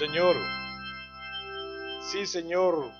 [0.00, 0.34] Señor,
[2.10, 2.90] sí, Señor,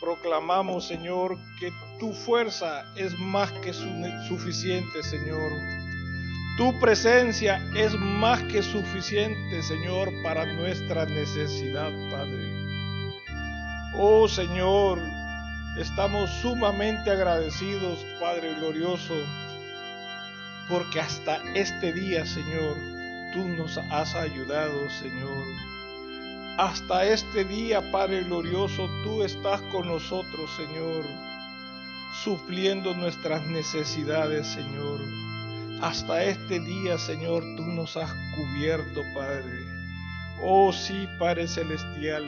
[0.00, 5.50] proclamamos, Señor, que tu fuerza es más que suficiente, Señor.
[6.56, 12.52] Tu presencia es más que suficiente, Señor, para nuestra necesidad, Padre.
[13.98, 15.00] Oh Señor,
[15.76, 19.16] estamos sumamente agradecidos, Padre glorioso,
[20.68, 22.76] porque hasta este día, Señor,
[23.32, 25.75] tú nos has ayudado, Señor.
[26.58, 31.04] Hasta este día, Padre glorioso, tú estás con nosotros, Señor,
[32.24, 35.00] supliendo nuestras necesidades, Señor.
[35.82, 39.66] Hasta este día, Señor, tú nos has cubierto, Padre.
[40.42, 42.24] Oh sí, Padre Celestial,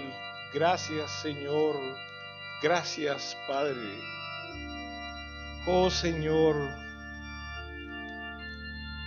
[0.52, 1.77] gracias, Señor.
[2.62, 3.98] Gracias, Padre.
[5.66, 6.56] Oh Señor,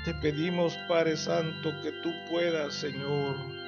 [0.04, 3.61] te pedimos, Padre Santo, que tú puedas, Señor,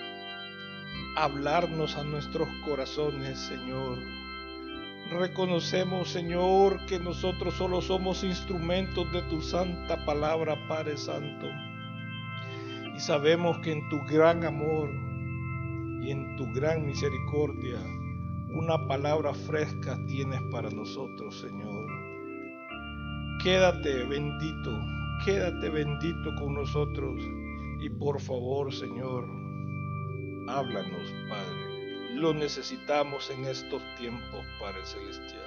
[1.16, 3.99] hablarnos a nuestros corazones, Señor.
[5.11, 11.47] Reconocemos, Señor, que nosotros solo somos instrumentos de tu santa palabra, Padre Santo.
[12.95, 14.89] Y sabemos que en tu gran amor
[16.02, 17.78] y en tu gran misericordia,
[18.50, 21.86] una palabra fresca tienes para nosotros, Señor.
[23.44, 24.80] Quédate bendito,
[25.25, 27.22] quédate bendito con nosotros.
[27.80, 29.42] Y por favor, Señor,
[30.47, 32.16] Háblanos, Padre.
[32.16, 35.41] Lo necesitamos en estos tiempos, Padre Celestial.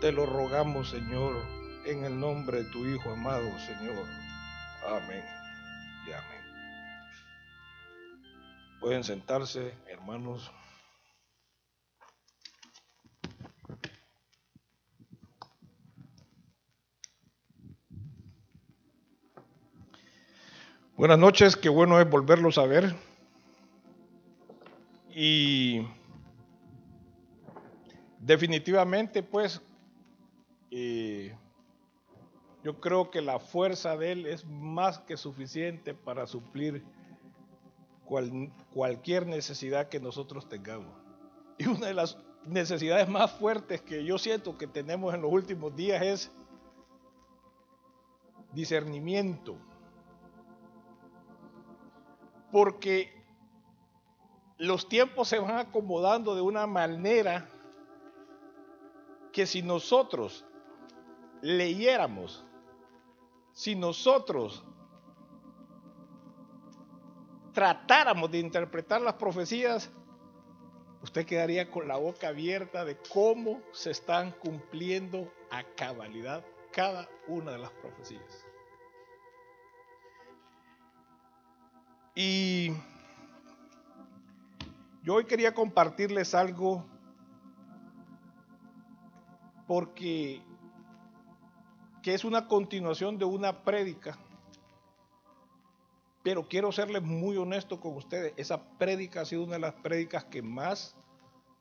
[0.00, 1.34] Te lo rogamos, Señor,
[1.84, 4.06] en el nombre de tu Hijo amado, Señor.
[4.86, 5.24] Amén
[6.06, 6.42] y amén.
[8.80, 10.50] Pueden sentarse, hermanos.
[20.96, 23.11] Buenas noches, qué bueno es volverlos a ver.
[25.14, 25.86] Y
[28.18, 29.60] definitivamente, pues,
[30.70, 31.36] eh,
[32.64, 36.84] yo creo que la fuerza de Él es más que suficiente para suplir
[38.72, 40.94] cualquier necesidad que nosotros tengamos.
[41.58, 45.74] Y una de las necesidades más fuertes que yo siento que tenemos en los últimos
[45.74, 46.30] días es
[48.52, 49.56] discernimiento.
[52.50, 53.21] Porque
[54.62, 57.48] los tiempos se van acomodando de una manera
[59.32, 60.44] que si nosotros
[61.40, 62.44] leyéramos,
[63.50, 64.62] si nosotros
[67.52, 69.90] tratáramos de interpretar las profecías,
[71.02, 77.50] usted quedaría con la boca abierta de cómo se están cumpliendo a cabalidad cada una
[77.50, 78.46] de las profecías.
[82.14, 82.70] Y
[85.02, 86.84] yo hoy quería compartirles algo
[89.66, 90.42] porque
[92.02, 94.18] que es una continuación de una prédica.
[96.22, 98.32] Pero quiero serles muy honesto con ustedes.
[98.36, 100.96] Esa prédica ha sido una de las prédicas que más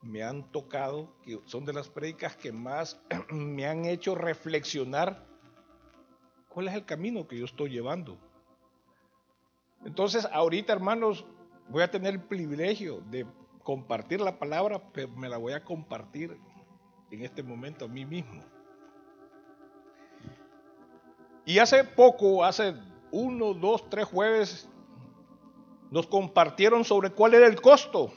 [0.02, 5.26] me han tocado, que son de las prédicas que más me han hecho reflexionar
[6.50, 8.18] cuál es el camino que yo estoy llevando.
[9.84, 11.26] Entonces, ahorita, hermanos,
[11.70, 13.26] voy a tener el privilegio de
[13.64, 16.38] compartir la palabra, pero me la voy a compartir
[17.12, 18.44] en este momento a mí mismo.
[21.46, 22.76] Y hace poco, hace
[23.12, 24.70] uno, dos, tres jueves,
[25.90, 28.14] nos compartieron sobre cuál era el costo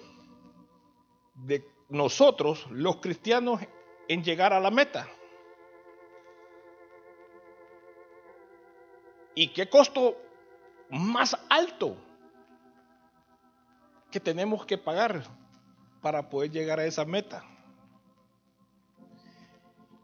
[1.35, 3.61] de nosotros, los cristianos,
[4.09, 5.09] en llegar a la meta.
[9.35, 10.17] ¿Y qué costo
[10.91, 11.97] más alto
[14.15, 15.25] que tenemos que pagar
[16.01, 17.43] para poder llegar a esa meta.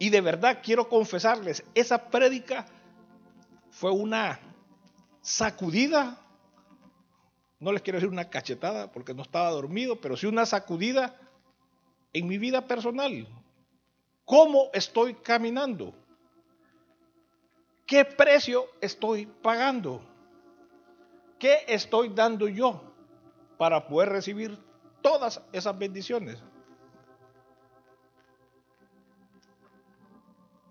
[0.01, 2.67] Y de verdad quiero confesarles, esa prédica
[3.71, 4.41] fue una
[5.21, 6.19] sacudida,
[7.61, 11.17] no les quiero decir una cachetada porque no estaba dormido, pero sí una sacudida
[12.13, 13.29] en mi vida personal.
[14.25, 15.95] ¿Cómo estoy caminando?
[17.87, 20.03] ¿Qué precio estoy pagando?
[21.39, 22.90] ¿Qué estoy dando yo?
[23.61, 24.59] Para poder recibir
[25.03, 26.43] todas esas bendiciones.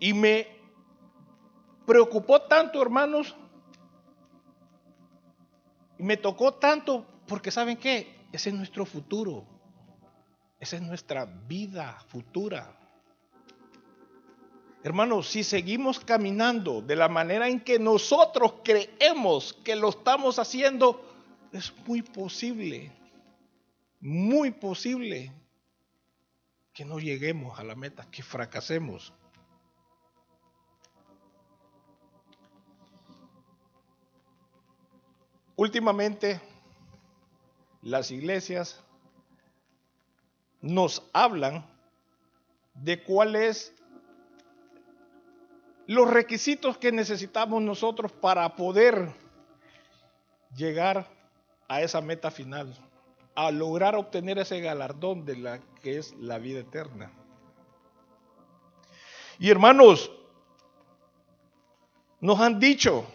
[0.00, 0.48] Y me
[1.86, 3.36] preocupó tanto, hermanos,
[5.98, 8.26] y me tocó tanto, porque ¿saben qué?
[8.32, 9.46] Ese es nuestro futuro,
[10.58, 12.76] esa es nuestra vida futura.
[14.82, 21.09] Hermanos, si seguimos caminando de la manera en que nosotros creemos que lo estamos haciendo,
[21.52, 22.92] es muy posible
[24.00, 25.30] muy posible
[26.72, 29.12] que no lleguemos a la meta, que fracasemos.
[35.56, 36.40] Últimamente,
[37.82, 38.82] las iglesias
[40.62, 41.66] nos hablan
[42.74, 43.74] de cuáles
[45.86, 49.12] los requisitos que necesitamos nosotros para poder
[50.54, 51.06] llegar
[51.70, 52.74] a esa meta final,
[53.36, 57.12] a lograr obtener ese galardón de la que es la vida eterna.
[59.38, 60.10] Y hermanos,
[62.18, 63.06] nos han dicho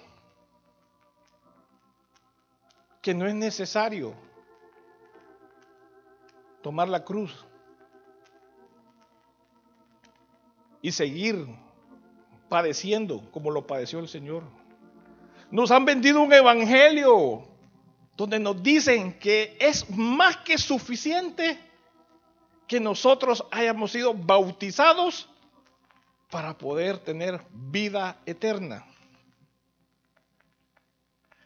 [3.02, 4.14] que no es necesario
[6.62, 7.46] tomar la cruz
[10.82, 11.46] y seguir
[12.48, 14.44] padeciendo como lo padeció el Señor.
[15.52, 17.54] Nos han vendido un evangelio
[18.16, 21.60] donde nos dicen que es más que suficiente
[22.68, 25.30] que nosotros hayamos sido bautizados
[26.30, 28.86] para poder tener vida eterna.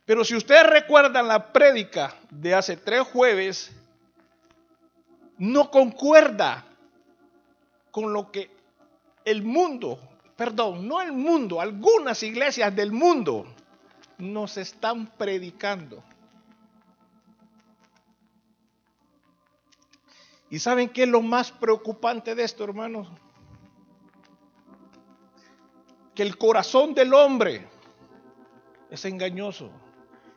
[0.06, 3.72] Pero si ustedes recuerdan la prédica de hace tres jueves,
[5.38, 6.66] no concuerda
[7.92, 8.50] con lo que
[9.26, 10.00] el mundo
[10.40, 13.46] perdón, no el mundo, algunas iglesias del mundo
[14.18, 16.02] nos están predicando.
[20.50, 23.08] ¿Y saben qué es lo más preocupante de esto, hermanos?
[26.16, 27.68] Que el corazón del hombre
[28.90, 29.70] es engañoso.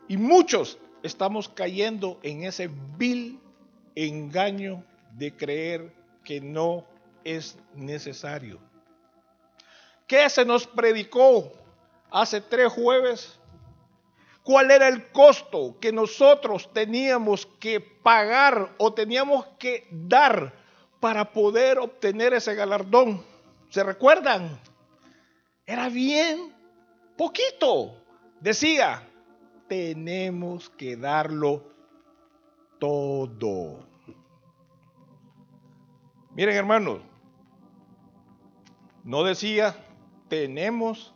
[0.08, 3.40] Y muchos estamos cayendo en ese vil
[3.94, 5.94] engaño de creer
[6.24, 6.84] que no
[7.24, 8.58] es necesario.
[10.06, 11.52] ¿Qué se nos predicó
[12.10, 13.38] hace tres jueves?
[14.42, 20.52] ¿Cuál era el costo que nosotros teníamos que pagar o teníamos que dar
[21.00, 23.24] para poder obtener ese galardón?
[23.70, 24.60] ¿Se recuerdan?
[25.64, 26.52] Era bien
[27.16, 27.96] poquito.
[28.40, 29.08] Decía,
[29.68, 31.62] tenemos que darlo
[32.80, 33.86] todo.
[36.34, 37.00] Miren hermanos,
[39.04, 39.76] no decía
[40.28, 41.14] tenemos,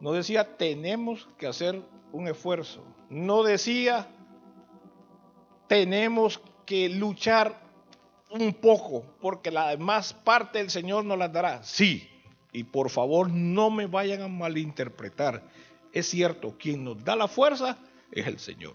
[0.00, 1.82] no decía tenemos que hacer
[2.12, 4.08] un esfuerzo, no decía
[5.68, 7.60] tenemos que luchar
[8.30, 11.62] un poco, porque la demás parte del Señor nos la dará.
[11.62, 12.08] Sí,
[12.52, 15.42] y por favor no me vayan a malinterpretar.
[15.92, 17.78] Es cierto, quien nos da la fuerza
[18.12, 18.74] es el Señor.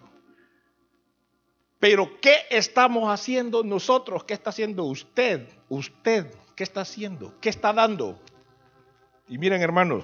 [1.79, 4.23] Pero ¿qué estamos haciendo nosotros?
[4.23, 5.47] ¿Qué está haciendo usted?
[5.69, 7.33] ¿Usted qué está haciendo?
[7.41, 8.19] ¿Qué está dando?
[9.27, 10.03] Y miren hermanos,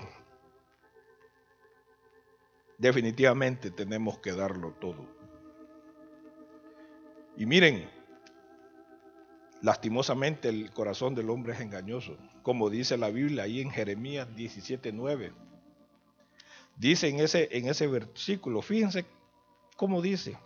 [2.82, 5.06] definitivamente tenemos que darlo todo.
[7.38, 7.90] Y miren,
[9.62, 15.34] lastimosamente el corazón del hombre es engañoso, como dice la Biblia ahí en Jeremías 17:9.
[16.76, 19.06] Dice en ese, en ese versículo, fíjense
[19.78, 20.38] cómo dice,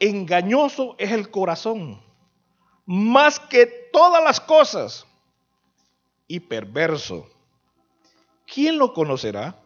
[0.00, 2.00] engañoso es el corazón,
[2.86, 5.06] más que todas las cosas,
[6.26, 7.28] y perverso.
[8.52, 9.62] ¿quién lo conocerá?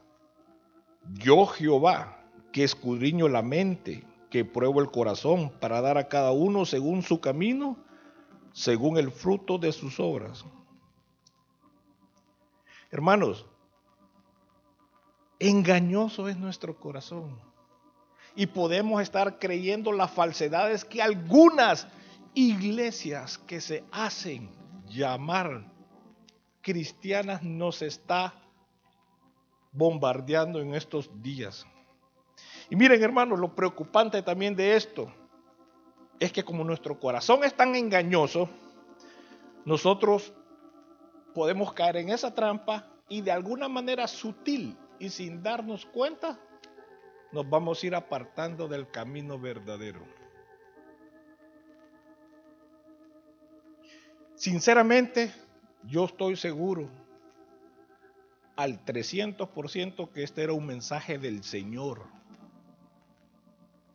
[1.10, 6.64] Yo Jehová, que escudriño la mente, que pruebo el corazón para dar a cada uno
[6.64, 7.76] según su camino,
[8.52, 10.44] según el fruto de sus obras.
[12.90, 13.46] Hermanos,
[15.38, 17.38] engañoso es nuestro corazón.
[18.34, 21.86] Y podemos estar creyendo las falsedades que algunas
[22.34, 24.50] iglesias que se hacen
[24.88, 25.70] llamar
[26.62, 28.41] cristianas nos está
[29.72, 31.66] bombardeando en estos días.
[32.70, 35.12] Y miren hermanos, lo preocupante también de esto
[36.20, 38.48] es que como nuestro corazón es tan engañoso,
[39.64, 40.32] nosotros
[41.34, 46.38] podemos caer en esa trampa y de alguna manera sutil y sin darnos cuenta,
[47.32, 50.00] nos vamos a ir apartando del camino verdadero.
[54.34, 55.32] Sinceramente,
[55.84, 56.88] yo estoy seguro
[58.62, 62.04] al 300% que este era un mensaje del Señor.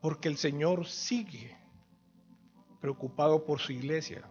[0.02, 1.56] Porque el Señor sigue
[2.82, 4.24] preocupado por su iglesia.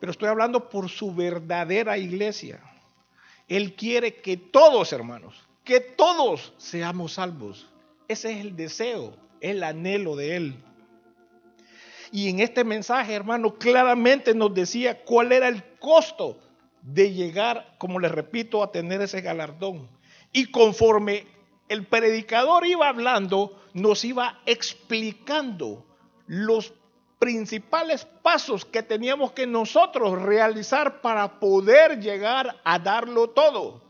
[0.00, 2.60] Pero estoy hablando por su verdadera iglesia.
[3.46, 7.68] Él quiere que todos, hermanos, que todos seamos salvos.
[8.08, 10.64] Ese es el deseo, el anhelo de Él.
[12.10, 16.40] Y en este mensaje, hermano, claramente nos decía cuál era el costo
[16.88, 19.90] de llegar, como les repito, a tener ese galardón.
[20.32, 21.26] Y conforme
[21.68, 25.84] el predicador iba hablando, nos iba explicando
[26.26, 26.72] los
[27.18, 33.82] principales pasos que teníamos que nosotros realizar para poder llegar a darlo todo.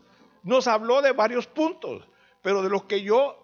[0.43, 2.05] Nos habló de varios puntos,
[2.41, 3.37] pero de los que yo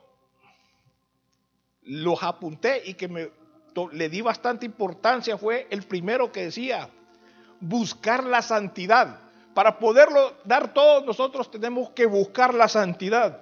[1.83, 3.31] los apunté y que me,
[3.93, 6.89] le di bastante importancia fue el primero que decía,
[7.62, 9.25] buscar la santidad.
[9.55, 13.39] Para poderlo dar todo, nosotros tenemos que buscar la santidad.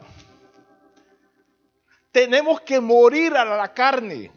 [2.11, 4.31] Tenemos que morir a la carne.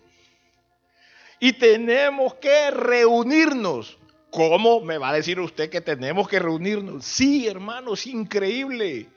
[1.38, 3.98] Y tenemos que reunirnos.
[4.30, 7.04] ¿Cómo me va a decir usted que tenemos que reunirnos?
[7.04, 9.10] Sí, hermanos, increíble.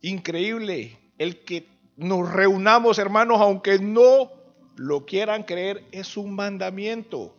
[0.00, 0.98] Increíble.
[1.18, 4.32] El que nos reunamos, hermanos, aunque no
[4.76, 7.36] lo quieran creer, es un mandamiento.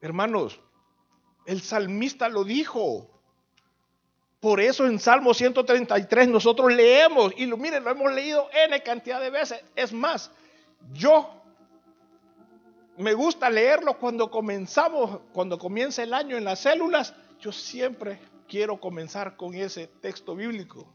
[0.00, 0.60] Hermanos,
[1.46, 3.08] el salmista lo dijo.
[4.40, 9.20] Por eso en Salmo 133 nosotros leemos, y lo, miren, lo hemos leído N cantidad
[9.20, 9.60] de veces.
[9.74, 10.30] Es más,
[10.92, 11.42] yo
[12.98, 17.14] me gusta leerlo cuando comenzamos, cuando comienza el año en las células.
[17.40, 20.86] Yo siempre quiero comenzar con ese texto bíblico.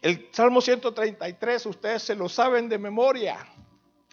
[0.00, 3.36] El Salmo 133, ustedes se lo saben de memoria.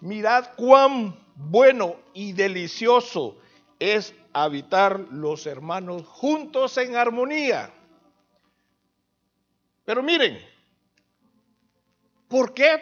[0.01, 3.37] Mirad cuán bueno y delicioso
[3.83, 7.69] es habitar los hermanos juntos en armonía.
[9.83, 10.39] Pero miren,
[12.29, 12.81] ¿por qué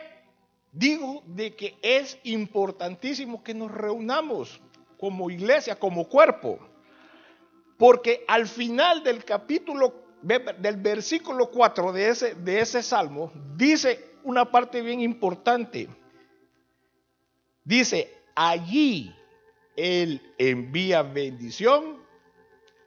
[0.72, 4.62] digo de que es importantísimo que nos reunamos
[5.00, 6.60] como iglesia, como cuerpo?
[7.80, 14.46] Porque al final del capítulo, del versículo 4 de ese, de ese salmo, dice una
[14.46, 15.90] parte bien importante.
[17.64, 19.16] Dice, allí
[19.76, 21.98] Él envía bendición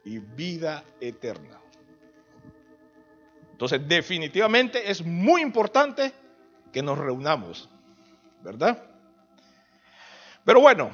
[0.03, 1.59] y vida eterna.
[3.51, 6.13] Entonces, definitivamente es muy importante
[6.71, 7.69] que nos reunamos,
[8.43, 8.83] ¿verdad?
[10.43, 10.91] Pero bueno,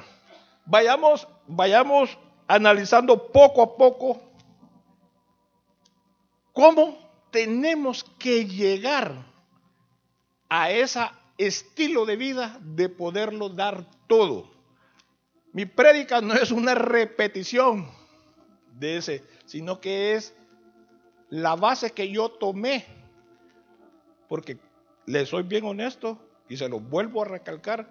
[0.64, 4.22] vayamos, vayamos analizando poco a poco
[6.52, 6.96] cómo
[7.32, 9.26] tenemos que llegar
[10.48, 11.00] a ese
[11.36, 14.51] estilo de vida de poderlo dar todo.
[15.52, 17.86] Mi prédica no es una repetición
[18.78, 20.34] de ese, sino que es
[21.28, 22.86] la base que yo tomé,
[24.28, 24.58] porque
[25.06, 26.18] le soy bien honesto
[26.48, 27.90] y se lo vuelvo a recalcar,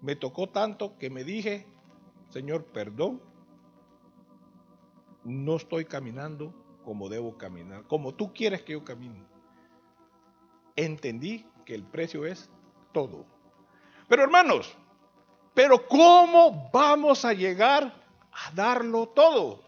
[0.00, 1.66] me tocó tanto que me dije,
[2.28, 3.20] Señor, perdón,
[5.24, 9.24] no estoy caminando como debo caminar, como tú quieres que yo camine.
[10.76, 12.48] Entendí que el precio es
[12.92, 13.26] todo.
[14.08, 14.76] Pero hermanos,
[15.56, 17.84] pero ¿cómo vamos a llegar
[18.30, 19.64] a darlo todo?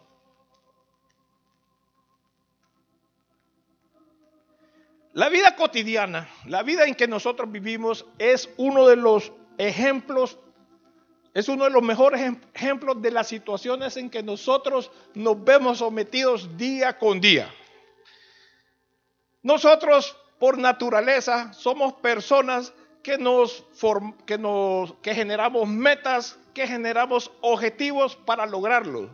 [5.15, 10.37] La vida cotidiana, la vida en que nosotros vivimos es uno de los ejemplos,
[11.33, 16.59] es uno de los mejores ejemplos de las situaciones en que nosotros nos vemos sometidos
[16.59, 17.51] día con día.
[19.43, 23.65] Nosotros, por naturaleza, somos personas que nos,
[24.27, 29.11] que nos que generamos metas, que generamos objetivos para lograrlos.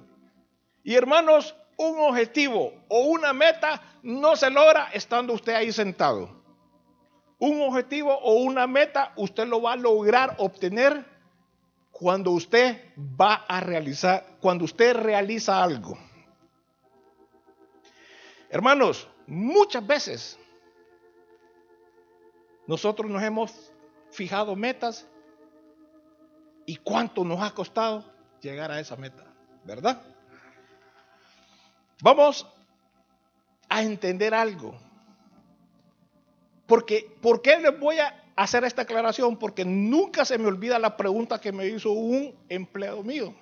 [0.82, 6.42] Y hermanos, un objetivo o una meta no se logra estando usted ahí sentado.
[7.38, 11.04] Un objetivo o una meta usted lo va a lograr obtener
[11.90, 15.96] cuando usted va a realizar, cuando usted realiza algo.
[18.50, 20.38] Hermanos, muchas veces
[22.66, 23.72] nosotros nos hemos
[24.14, 25.06] fijado metas
[26.66, 28.04] y cuánto nos ha costado
[28.40, 29.24] llegar a esa meta,
[29.64, 30.00] ¿verdad?
[32.00, 32.46] Vamos
[33.68, 34.78] a entender algo.
[36.66, 39.36] Porque, ¿Por qué les voy a hacer esta aclaración?
[39.36, 43.34] Porque nunca se me olvida la pregunta que me hizo un empleado mío.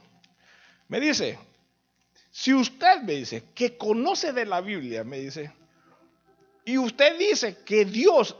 [0.88, 1.38] Me dice,
[2.30, 5.52] si usted me dice que conoce de la Biblia, me dice,
[6.64, 8.36] y usted dice que Dios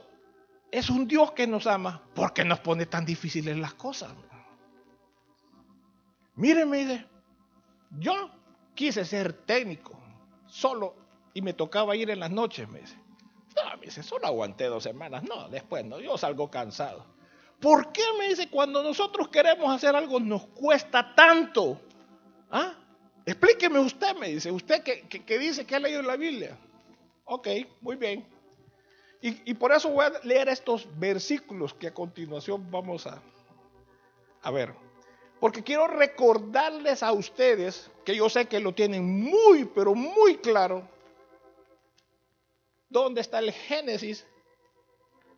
[0.73, 4.11] es un Dios que nos ama, ¿por qué nos pone tan difíciles las cosas?
[6.35, 7.07] Mire, me dice,
[7.99, 8.31] yo
[8.75, 9.93] quise ser técnico,
[10.47, 10.97] solo
[11.35, 12.97] y me tocaba ir en las noches, me dice.
[13.55, 15.23] No, me dice, solo aguanté dos semanas.
[15.25, 17.05] No, después no, yo salgo cansado.
[17.61, 21.81] ¿Por qué me dice cuando nosotros queremos hacer algo nos cuesta tanto?
[22.51, 22.75] ¿Ah?
[23.27, 26.59] Explíqueme usted, me dice, usted que, dice que ha leído la Biblia.
[27.25, 27.49] Ok,
[27.83, 28.27] muy bien.
[29.25, 33.23] Y, por eso voy a leer estos versículos que a continuación vamos a,
[34.43, 34.75] a ver.
[35.39, 40.83] Porque quiero recordarles a ustedes, que yo sé que lo tienen muy, pero muy claro,
[42.89, 44.27] dónde está el génesis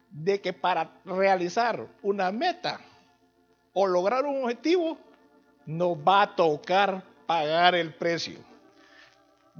[0.08, 2.80] de que para realizar una meta
[3.74, 4.96] o lograr un objetivo,
[5.66, 8.38] nos va a tocar pagar el precio.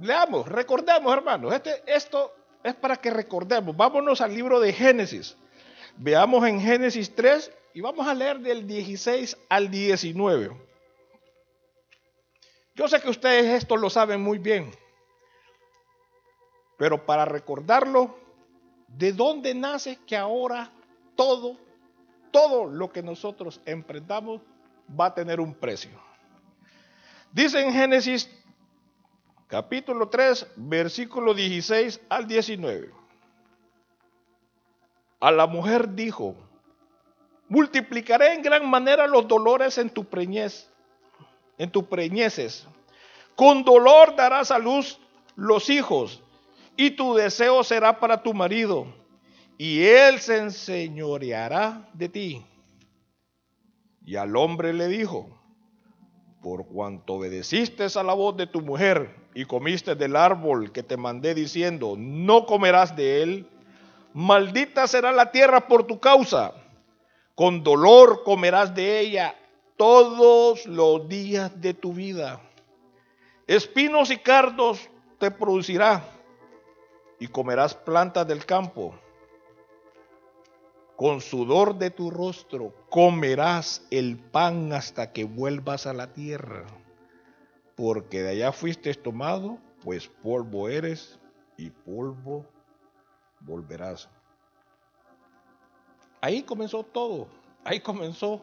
[0.01, 2.33] Leamos, recordemos hermanos, este, esto
[2.65, 3.77] es para que recordemos.
[3.77, 5.37] Vámonos al libro de Génesis.
[5.97, 10.49] Veamos en Génesis 3 y vamos a leer del 16 al 19.
[12.73, 14.71] Yo sé que ustedes esto lo saben muy bien,
[16.75, 18.17] pero para recordarlo,
[18.87, 20.71] ¿de dónde nace que ahora
[21.15, 21.57] todo,
[22.31, 24.41] todo lo que nosotros emprendamos
[24.99, 25.91] va a tener un precio?
[27.31, 28.27] Dice en Génesis
[29.47, 32.91] capítulo 3, versículo 16 al 19.
[35.19, 36.35] A la mujer dijo,
[37.47, 40.69] multiplicaré en gran manera los dolores en tu preñez
[41.57, 42.67] en tus preñeces.
[43.35, 44.99] Con dolor darás a luz
[45.35, 46.21] los hijos,
[46.77, 48.87] y tu deseo será para tu marido,
[49.57, 52.45] y él se enseñoreará de ti.
[54.05, 55.29] Y al hombre le dijo,
[56.45, 60.95] por cuanto obedeciste a la voz de tu mujer y comiste del árbol que te
[60.95, 63.47] mandé diciendo, no comerás de él,
[64.13, 66.53] maldita será la tierra por tu causa,
[67.33, 69.33] con dolor comerás de ella
[69.75, 72.39] todos los días de tu vida.
[73.47, 74.87] Espinos y cardos
[75.17, 76.07] te producirá
[77.19, 78.93] y comerás plantas del campo.
[80.95, 86.65] Con sudor de tu rostro comerás el pan hasta que vuelvas a la tierra,
[87.75, 91.19] porque de allá fuiste tomado, pues polvo eres
[91.57, 92.45] y polvo
[93.41, 94.09] volverás.
[96.21, 97.27] Ahí comenzó todo,
[97.65, 98.41] ahí comenzó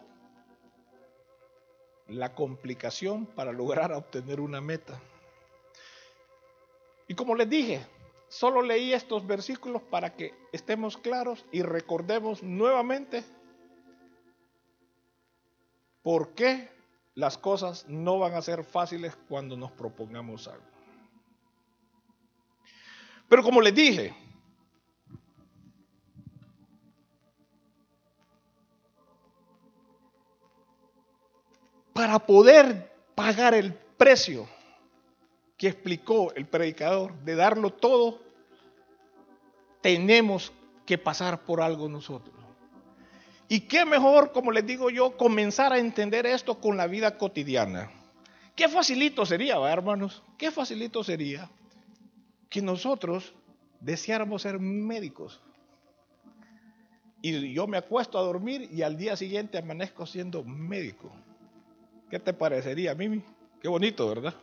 [2.07, 5.01] la complicación para lograr obtener una meta.
[7.09, 7.87] Y como les dije,
[8.33, 13.23] solo leí estos versículos para que estemos claros y recordemos nuevamente
[16.01, 16.71] por qué
[17.15, 20.65] las cosas no van a ser fáciles cuando nos propongamos algo.
[23.29, 24.15] Pero como les dije,
[31.93, 34.49] para poder pagar el precio
[35.63, 38.21] que explicó el predicador de darlo todo,
[39.81, 40.53] tenemos
[40.85, 42.35] que pasar por algo nosotros.
[43.49, 47.93] Y qué mejor, como les digo yo, comenzar a entender esto con la vida cotidiana.
[48.57, 51.49] Qué facilito sería, hermanos, qué facilito sería
[52.51, 53.33] que nosotros
[53.79, 55.41] deseáramos ser médicos.
[57.21, 61.13] Y yo me acuesto a dormir y al día siguiente amanezco siendo médico.
[62.11, 63.23] ¿Qué te parecería, Mimi?
[63.61, 64.35] Qué bonito, ¿verdad?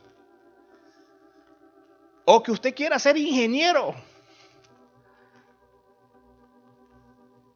[2.32, 3.92] O que usted quiera ser ingeniero.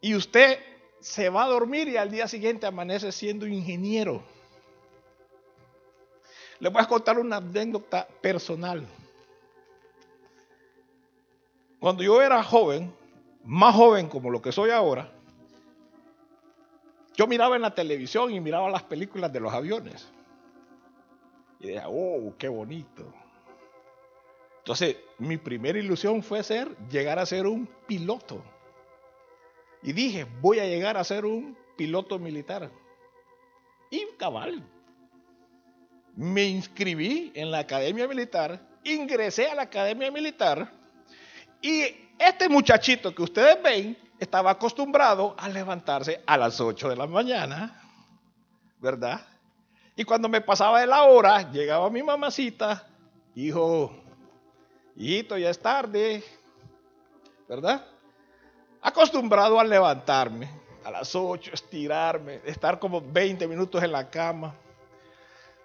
[0.00, 0.58] Y usted
[0.98, 4.20] se va a dormir y al día siguiente amanece siendo ingeniero.
[6.58, 8.84] Le voy a contar una anécdota personal.
[11.78, 12.92] Cuando yo era joven,
[13.44, 15.08] más joven como lo que soy ahora,
[17.14, 20.08] yo miraba en la televisión y miraba las películas de los aviones.
[21.60, 23.23] Y decía, oh, qué bonito.
[24.64, 28.42] Entonces, mi primera ilusión fue ser, llegar a ser un piloto.
[29.82, 32.70] Y dije, voy a llegar a ser un piloto militar.
[33.90, 34.66] Y cabal,
[36.16, 40.72] me inscribí en la academia militar, ingresé a la academia militar
[41.60, 41.84] y
[42.18, 47.82] este muchachito que ustedes ven estaba acostumbrado a levantarse a las 8 de la mañana,
[48.78, 49.26] ¿verdad?
[49.94, 52.86] Y cuando me pasaba de la hora, llegaba mi mamacita,
[53.34, 54.03] hijo,
[54.96, 56.22] hijito, ya es tarde,
[57.48, 57.86] ¿verdad?
[58.80, 60.50] Acostumbrado a levantarme
[60.84, 64.54] a las 8, estirarme, estar como 20 minutos en la cama,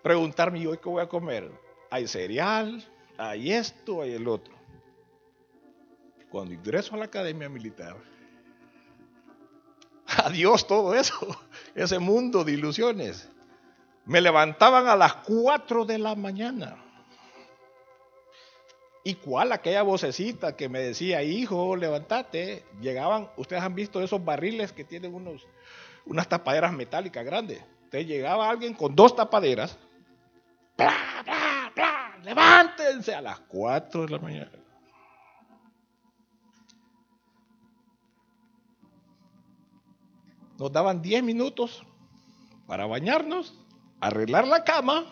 [0.02, 1.52] preguntarme, ¿y hoy qué voy a comer?
[1.90, 2.84] Hay cereal,
[3.18, 4.54] hay esto, hay el otro.
[6.30, 7.98] Cuando ingreso a la academia militar,
[10.26, 11.16] Adiós todo eso,
[11.76, 13.30] ese mundo de ilusiones.
[14.06, 16.78] Me levantaban a las 4 de la mañana.
[19.04, 19.52] ¿Y cuál?
[19.52, 22.66] Aquella vocecita que me decía, hijo, levántate.
[22.82, 25.48] Llegaban, ustedes han visto esos barriles que tienen unos,
[26.06, 27.64] unas tapaderas metálicas grandes.
[27.86, 29.78] Entonces llegaba alguien con dos tapaderas.
[30.78, 32.20] ¡Bla, bla, bla!
[32.24, 34.60] Levántense a las 4 de la mañana.
[40.60, 41.84] nos daban 10 minutos
[42.68, 43.58] para bañarnos,
[44.02, 45.06] arreglar la cama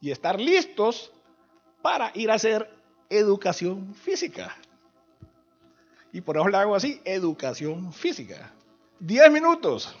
[0.00, 1.12] y estar listos
[1.82, 2.68] para ir a hacer
[3.08, 4.56] educación física.
[6.12, 8.52] Y por eso le hago así, educación física.
[9.00, 9.94] 10 minutos.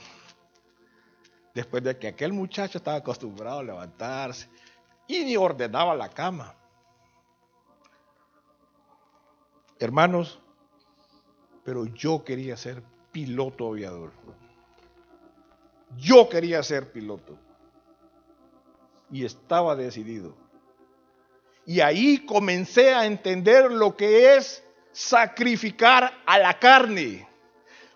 [1.54, 4.48] Después de que aquel muchacho estaba acostumbrado a levantarse
[5.06, 6.54] y ni ordenaba la cama.
[9.78, 10.38] Hermanos,
[11.64, 14.12] pero yo quería ser piloto aviador.
[15.96, 17.36] Yo quería ser piloto.
[19.10, 20.36] Y estaba decidido.
[21.70, 27.28] Y ahí comencé a entender lo que es sacrificar a la carne.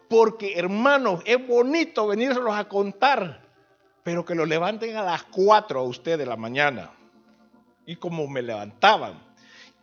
[0.08, 3.44] Porque hermanos, es bonito venirlos a contar,
[4.04, 6.92] pero que lo levanten a las 4 a usted de la mañana.
[7.84, 9.20] Y como me levantaban,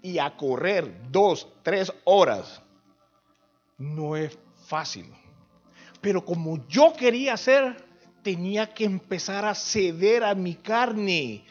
[0.02, 2.62] y a correr dos, tres horas,
[3.78, 5.14] no es fácil.
[6.00, 7.86] Pero como yo quería hacer,
[8.24, 11.44] tenía que empezar a ceder a mi carne,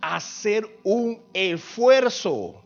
[0.00, 2.62] hacer un esfuerzo,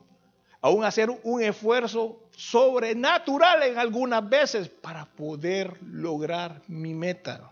[0.60, 7.50] aún hacer un esfuerzo sobrenatural en algunas veces para poder lograr mi meta.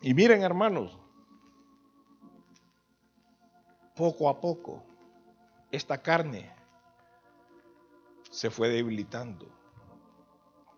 [0.00, 0.96] Y miren hermanos,
[3.94, 4.84] poco a poco
[5.70, 6.50] esta carne
[8.30, 9.48] se fue debilitando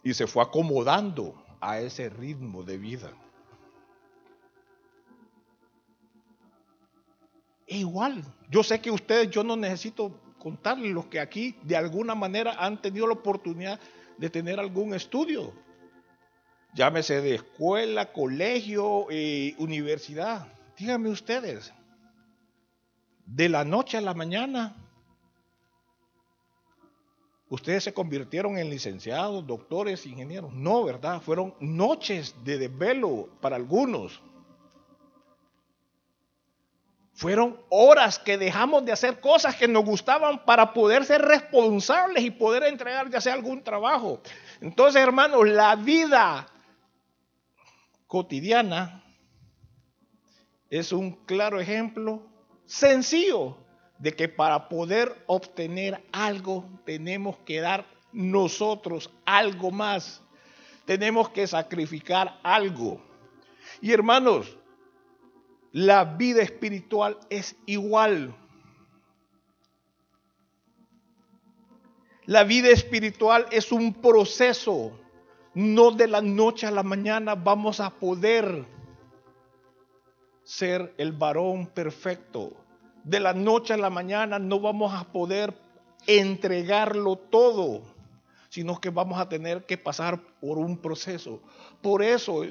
[0.02, 3.12] y se fue acomodando a ese ritmo de vida.
[7.70, 12.56] Igual, yo sé que ustedes, yo no necesito contarles los que aquí de alguna manera
[12.58, 13.78] han tenido la oportunidad
[14.18, 15.52] de tener algún estudio.
[16.74, 20.48] Llámese de escuela, colegio, eh, universidad.
[20.76, 21.72] Díganme ustedes,
[23.24, 24.74] de la noche a la mañana,
[27.50, 30.52] ustedes se convirtieron en licenciados, doctores, ingenieros.
[30.52, 31.20] No, ¿verdad?
[31.20, 34.20] Fueron noches de desvelo para algunos.
[37.20, 42.30] Fueron horas que dejamos de hacer cosas que nos gustaban para poder ser responsables y
[42.30, 44.22] poder entregar ya sea algún trabajo.
[44.62, 46.46] Entonces, hermanos, la vida
[48.06, 49.04] cotidiana
[50.70, 52.22] es un claro ejemplo
[52.64, 53.54] sencillo
[53.98, 60.22] de que para poder obtener algo tenemos que dar nosotros algo más.
[60.86, 62.98] Tenemos que sacrificar algo.
[63.82, 64.56] Y hermanos,
[65.72, 68.34] la vida espiritual es igual.
[72.26, 74.92] La vida espiritual es un proceso.
[75.54, 78.64] No de la noche a la mañana vamos a poder
[80.44, 82.52] ser el varón perfecto.
[83.04, 85.56] De la noche a la mañana no vamos a poder
[86.06, 87.82] entregarlo todo,
[88.48, 91.40] sino que vamos a tener que pasar por un proceso.
[91.82, 92.44] Por eso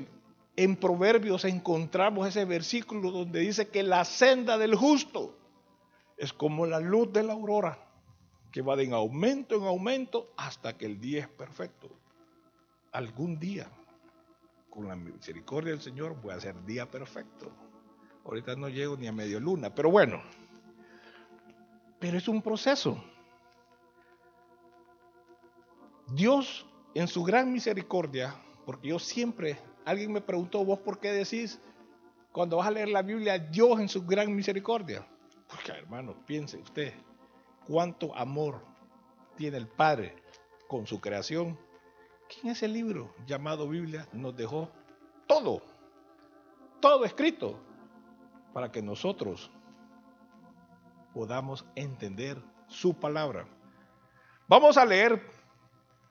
[0.59, 5.37] en Proverbios encontramos ese versículo donde dice que la senda del justo
[6.17, 7.79] es como la luz de la aurora,
[8.51, 11.89] que va de en aumento en aumento hasta que el día es perfecto.
[12.91, 13.69] Algún día,
[14.69, 17.49] con la misericordia del Señor, voy a ser día perfecto.
[18.25, 20.21] Ahorita no llego ni a medio luna, pero bueno.
[21.99, 23.01] Pero es un proceso.
[26.11, 31.59] Dios, en su gran misericordia, porque yo siempre, alguien me preguntó, vos por qué decís,
[32.31, 35.05] cuando vas a leer la Biblia, Dios en su gran misericordia.
[35.47, 36.93] Porque hermano, piense usted,
[37.65, 38.63] cuánto amor
[39.35, 40.15] tiene el Padre
[40.67, 41.57] con su creación,
[42.27, 44.69] que en ese libro llamado Biblia nos dejó
[45.25, 45.63] todo,
[46.79, 47.59] todo escrito
[48.53, 49.49] para que nosotros
[51.13, 53.47] podamos entender su palabra.
[54.47, 55.21] Vamos a leer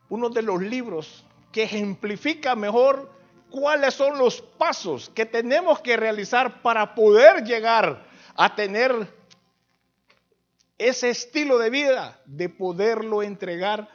[0.09, 3.18] uno de los libros que ejemplifica mejor
[3.51, 8.07] cuáles son los pasos que tenemos que realizar para poder llegar
[8.37, 9.13] a tener
[10.79, 13.89] ese estilo de vida, de poderlo entregar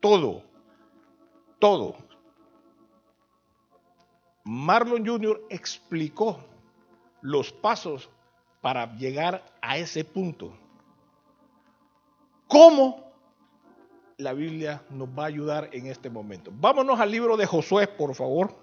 [0.00, 0.42] todo,
[1.58, 1.96] todo.
[4.44, 5.42] Marlon Jr.
[5.50, 6.42] explicó
[7.20, 8.08] los pasos
[8.60, 10.56] para llegar a ese punto.
[12.48, 13.01] ¿Cómo
[14.18, 16.50] la Biblia nos va a ayudar en este momento?
[16.54, 18.54] Vámonos al libro de Josué, por favor.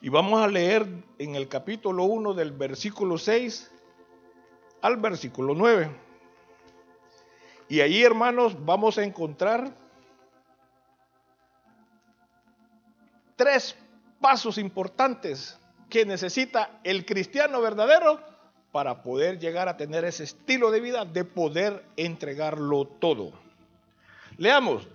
[0.00, 0.86] Y vamos a leer
[1.18, 3.70] en el capítulo 1 del versículo 6
[4.82, 5.90] al versículo 9.
[7.68, 9.74] Y ahí, hermanos, vamos a encontrar
[13.36, 13.76] tres
[14.20, 15.58] pasos importantes
[15.90, 18.20] que necesita el cristiano verdadero
[18.72, 23.47] para poder llegar a tener ese estilo de vida de poder entregarlo todo.
[24.38, 24.86] Leamos.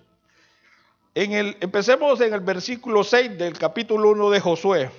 [1.13, 4.89] En el, empecemos en el versículo 6 del capítulo 1 de Josué.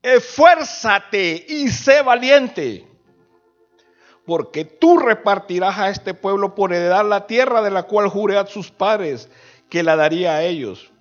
[0.00, 2.86] Esfuérzate y sé valiente,
[4.24, 8.46] porque tú repartirás a este pueblo por heredar la tierra de la cual juré a
[8.46, 9.28] sus padres
[9.68, 10.92] que la daría a ellos.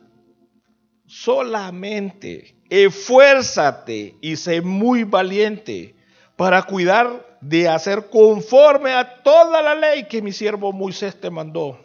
[1.06, 5.96] Solamente esfuérzate y sé muy valiente
[6.36, 11.85] para cuidar de hacer conforme a toda la ley que mi siervo Moisés te mandó.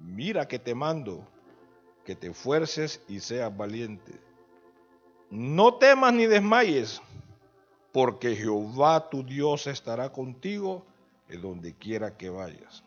[0.00, 1.26] Mira que te mando,
[2.04, 4.20] que te esfuerces y seas valiente.
[5.30, 7.02] No temas ni desmayes,
[7.92, 10.86] porque Jehová tu Dios estará contigo
[11.28, 12.84] en donde quiera que vayas.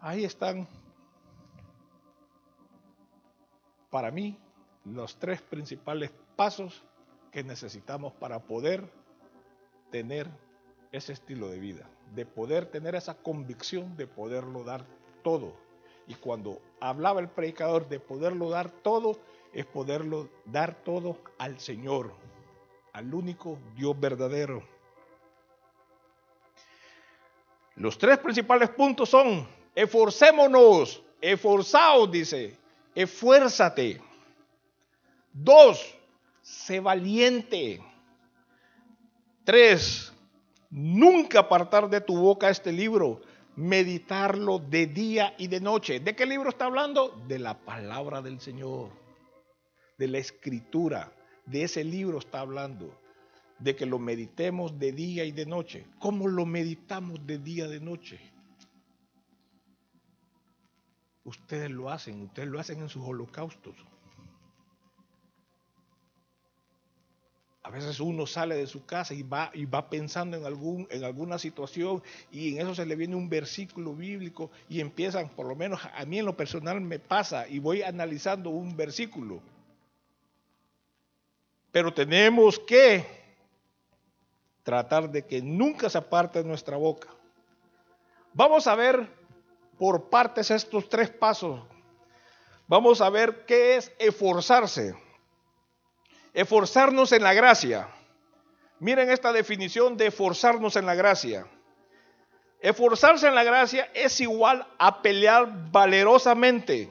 [0.00, 0.66] Ahí están,
[3.88, 4.36] para mí,
[4.84, 6.82] los tres principales pasos
[7.30, 8.90] que necesitamos para poder
[9.90, 10.28] tener
[10.90, 14.84] ese estilo de vida, de poder tener esa convicción de poderlo dar
[15.22, 15.54] todo.
[16.06, 19.18] Y cuando hablaba el predicador de poderlo dar todo,
[19.52, 22.12] es poderlo dar todo al Señor,
[22.92, 24.62] al único Dios verdadero.
[27.76, 32.56] Los tres principales puntos son, esforcémonos, esforzaos, dice,
[32.94, 34.00] esfuérzate.
[35.32, 35.96] Dos,
[36.42, 37.82] sé valiente.
[39.44, 40.11] Tres,
[40.72, 43.20] nunca apartar de tu boca este libro,
[43.54, 46.00] meditarlo de día y de noche.
[46.00, 47.22] ¿De qué libro está hablando?
[47.28, 49.02] De la palabra del Señor
[50.02, 51.12] de la escritura,
[51.46, 52.98] de ese libro está hablando,
[53.60, 55.86] de que lo meditemos de día y de noche.
[56.00, 58.18] ¿Cómo lo meditamos de día y de noche?
[61.22, 63.76] Ustedes lo hacen, ustedes lo hacen en sus holocaustos.
[67.64, 71.04] A veces uno sale de su casa y va, y va pensando en, algún, en
[71.04, 75.54] alguna situación y en eso se le viene un versículo bíblico y empiezan, por lo
[75.54, 79.40] menos a mí en lo personal me pasa y voy analizando un versículo
[81.72, 83.04] pero tenemos que
[84.62, 87.08] tratar de que nunca se aparte de nuestra boca.
[88.34, 89.08] Vamos a ver
[89.78, 91.60] por partes estos tres pasos.
[92.68, 94.94] Vamos a ver qué es esforzarse.
[96.32, 97.88] Esforzarnos en la gracia.
[98.78, 101.46] Miren esta definición de esforzarnos en la gracia.
[102.60, 106.90] Esforzarse en la gracia es igual a pelear valerosamente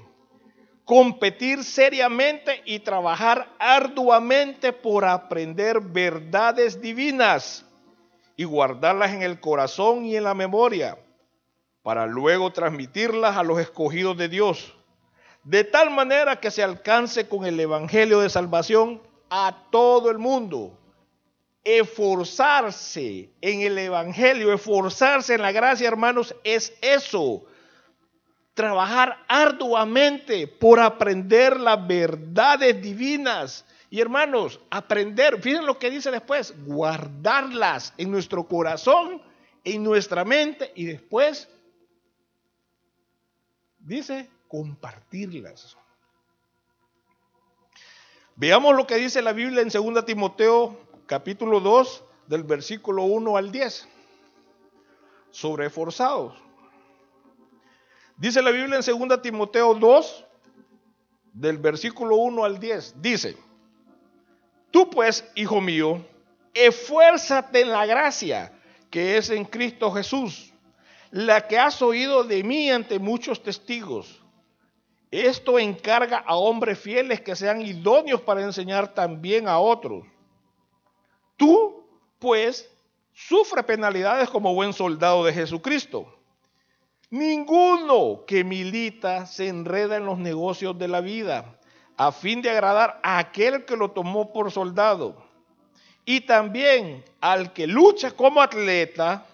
[0.91, 7.65] competir seriamente y trabajar arduamente por aprender verdades divinas
[8.35, 10.97] y guardarlas en el corazón y en la memoria,
[11.81, 14.75] para luego transmitirlas a los escogidos de Dios,
[15.45, 19.01] de tal manera que se alcance con el Evangelio de Salvación
[19.31, 20.77] a todo el mundo.
[21.63, 27.45] Esforzarse en el Evangelio, esforzarse en la gracia, hermanos, es eso
[28.53, 33.65] trabajar arduamente por aprender las verdades divinas.
[33.89, 39.21] Y hermanos, aprender, fíjense lo que dice después, guardarlas en nuestro corazón,
[39.63, 41.49] en nuestra mente y después,
[43.79, 45.77] dice, compartirlas.
[48.35, 53.51] Veamos lo que dice la Biblia en 2 Timoteo capítulo 2 del versículo 1 al
[53.51, 53.87] 10
[55.31, 56.35] sobre esforzados.
[58.17, 60.25] Dice la Biblia en 2 Timoteo 2,
[61.33, 63.01] del versículo 1 al 10.
[63.01, 63.35] Dice,
[64.69, 66.05] tú pues, hijo mío,
[66.53, 68.53] esfuérzate en la gracia
[68.89, 70.53] que es en Cristo Jesús,
[71.09, 74.20] la que has oído de mí ante muchos testigos.
[75.11, 80.07] Esto encarga a hombres fieles que sean idóneos para enseñar también a otros.
[81.35, 81.85] Tú,
[82.17, 82.71] pues,
[83.13, 86.17] sufre penalidades como buen soldado de Jesucristo.
[87.09, 91.59] Ninguno que milita se enreda en los negocios de la vida
[91.97, 95.23] a fin de agradar a aquel que lo tomó por soldado.
[96.05, 99.25] Y también al que lucha como atleta,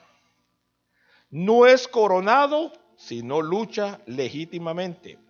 [1.29, 5.26] no es coronado, sino lucha legítimamente.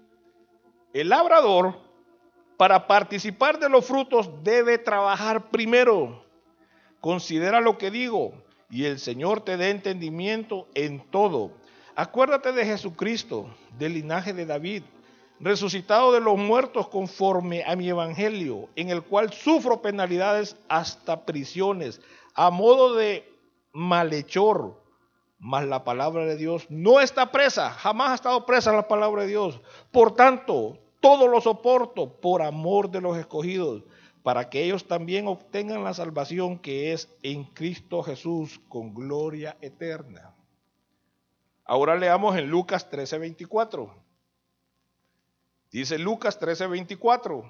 [0.99, 1.75] El labrador,
[2.57, 6.23] para participar de los frutos, debe trabajar primero.
[7.01, 8.33] Considera lo que digo,
[8.69, 11.51] y el Señor te dé entendimiento en todo
[11.99, 14.83] Acuérdate de Jesucristo, del linaje de David,
[15.39, 21.99] resucitado de los muertos conforme a mi evangelio, en el cual sufro penalidades hasta prisiones,
[22.35, 23.27] a modo de
[23.73, 24.79] malhechor.
[25.39, 29.29] Mas la palabra de Dios no está presa, jamás ha estado presa la palabra de
[29.29, 29.59] Dios.
[29.91, 33.83] Por tanto, todo lo soporto por amor de los escogidos,
[34.23, 40.35] para que ellos también obtengan la salvación que es en Cristo Jesús con gloria eterna.
[41.63, 43.93] Ahora leamos en Lucas 13:24.
[45.71, 47.49] Dice Lucas 13:24.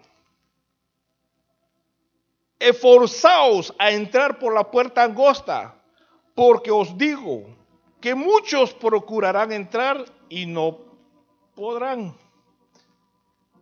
[2.59, 5.75] Esforzaos a entrar por la puerta angosta,
[6.33, 7.55] porque os digo
[8.01, 10.79] que muchos procurarán entrar y no
[11.55, 12.15] podrán.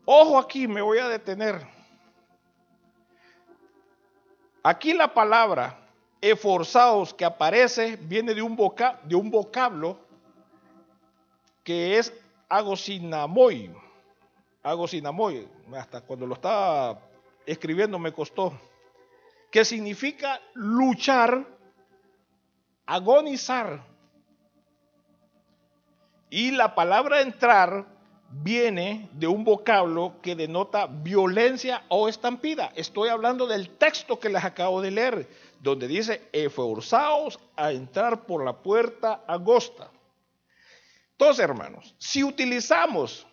[0.06, 1.66] Ojo aquí, me voy a detener.
[4.62, 5.80] Aquí la palabra
[6.22, 10.00] esforzados que aparece viene de un, vocablo
[11.64, 12.14] que es
[12.48, 13.72] agosinamoy.
[14.62, 17.00] Agosinamoy, hasta cuando lo estaba
[17.46, 18.60] escribiendo me costó.
[19.52, 21.46] Que significa luchar,
[22.86, 23.84] agonizar.
[26.30, 27.95] Y la palabra entrar
[28.30, 32.72] viene de un vocablo que denota violencia o estampida.
[32.76, 38.44] Estoy hablando del texto que les acabo de leer, donde dice, esforzaos a entrar por
[38.44, 39.90] la puerta angosta.
[41.12, 43.26] Entonces, hermanos, si utilizamos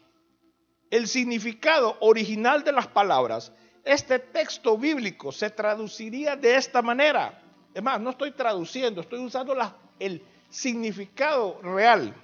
[0.90, 3.52] el significado original de las palabras,
[3.85, 7.42] este texto bíblico se traduciría de esta manera.
[7.74, 9.57] Es más, no estoy traduciendo, estoy usando
[9.98, 12.14] el significado real.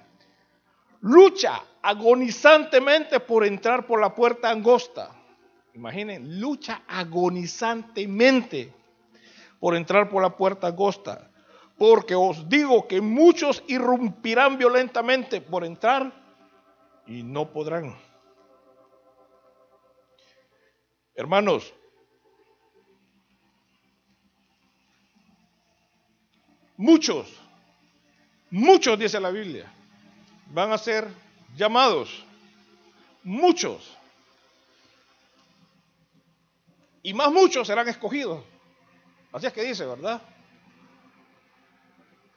[1.01, 5.15] Lucha agonizantemente por entrar por la puerta angosta.
[5.73, 8.73] Imaginen, lucha agonizantemente
[9.59, 11.31] por entrar por la puerta angosta.
[11.77, 16.11] Porque os digo que muchos irrumpirán violentamente por entrar
[17.07, 17.95] y no podrán.
[21.15, 21.73] Hermanos,
[26.75, 27.27] muchos,
[28.49, 29.71] muchos dice la Biblia,
[30.49, 31.07] van a ser
[31.55, 32.23] llamados,
[33.23, 33.95] muchos.
[37.01, 38.43] Y más muchos serán escogidos.
[39.31, 40.21] Así es que dice, ¿verdad?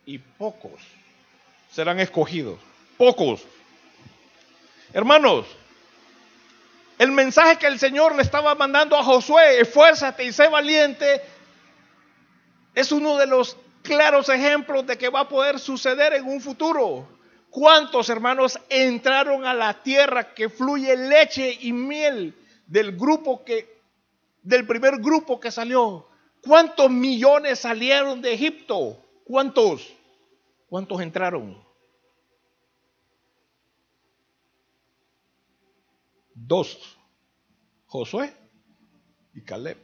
[0.06, 0.80] Y pocos
[1.70, 2.58] serán escogidos.
[2.96, 3.42] Pocos.
[4.92, 5.46] Hermanos,
[6.98, 11.22] el mensaje que el Señor le estaba mandando a Josué, esfuérzate y sé valiente,
[12.74, 17.08] es uno de los claros ejemplos de que va a poder suceder en un futuro.
[17.52, 22.34] ¿Cuántos hermanos entraron a la tierra que fluye leche y miel
[22.66, 23.78] del grupo que
[24.42, 26.08] del primer grupo que salió?
[26.40, 29.04] ¿Cuántos millones salieron de Egipto?
[29.26, 29.94] ¿Cuántos?
[30.66, 31.62] ¿Cuántos entraron?
[36.34, 36.96] Dos.
[37.84, 38.34] Josué
[39.34, 39.76] y Caleb.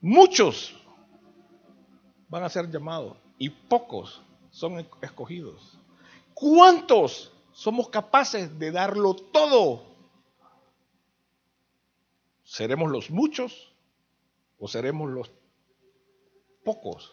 [0.00, 0.72] Muchos
[2.28, 5.76] van a ser llamados y pocos son escogidos.
[6.32, 9.84] ¿Cuántos somos capaces de darlo todo?
[12.42, 13.70] ¿Seremos los muchos
[14.58, 15.30] o seremos los
[16.64, 17.12] pocos?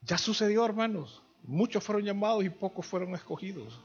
[0.00, 1.22] Ya sucedió, hermanos.
[1.42, 3.78] Muchos fueron llamados y pocos fueron escogidos.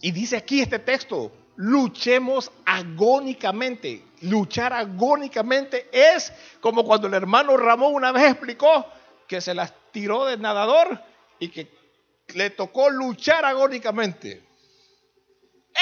[0.00, 1.30] Y dice aquí este texto,
[1.62, 4.04] luchemos agónicamente.
[4.22, 8.86] Luchar agónicamente es como cuando el hermano Ramón una vez explicó
[9.28, 11.00] que se las tiró de nadador
[11.38, 11.70] y que
[12.34, 14.42] le tocó luchar agónicamente.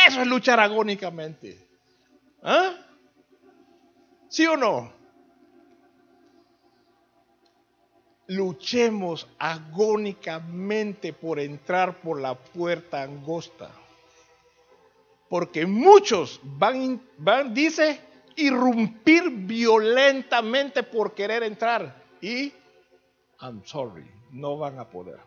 [0.06, 1.66] Eso es luchar agónicamente.
[2.42, 2.74] ¿Ah?
[4.28, 4.92] ¿Sí o no?
[8.26, 13.79] Luchemos agónicamente por entrar por la puerta angosta
[15.30, 18.00] porque muchos van, van, dice,
[18.34, 22.52] irrumpir violentamente por querer entrar y,
[23.40, 25.20] I'm sorry, no van a poder.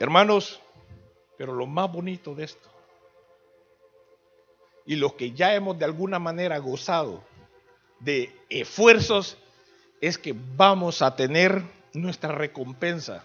[0.00, 0.60] Hermanos,
[1.38, 2.68] pero lo más bonito de esto,
[4.84, 7.22] y lo que ya hemos de alguna manera gozado
[8.00, 9.38] de esfuerzos,
[10.00, 11.62] es que vamos a tener
[11.92, 13.24] nuestra recompensa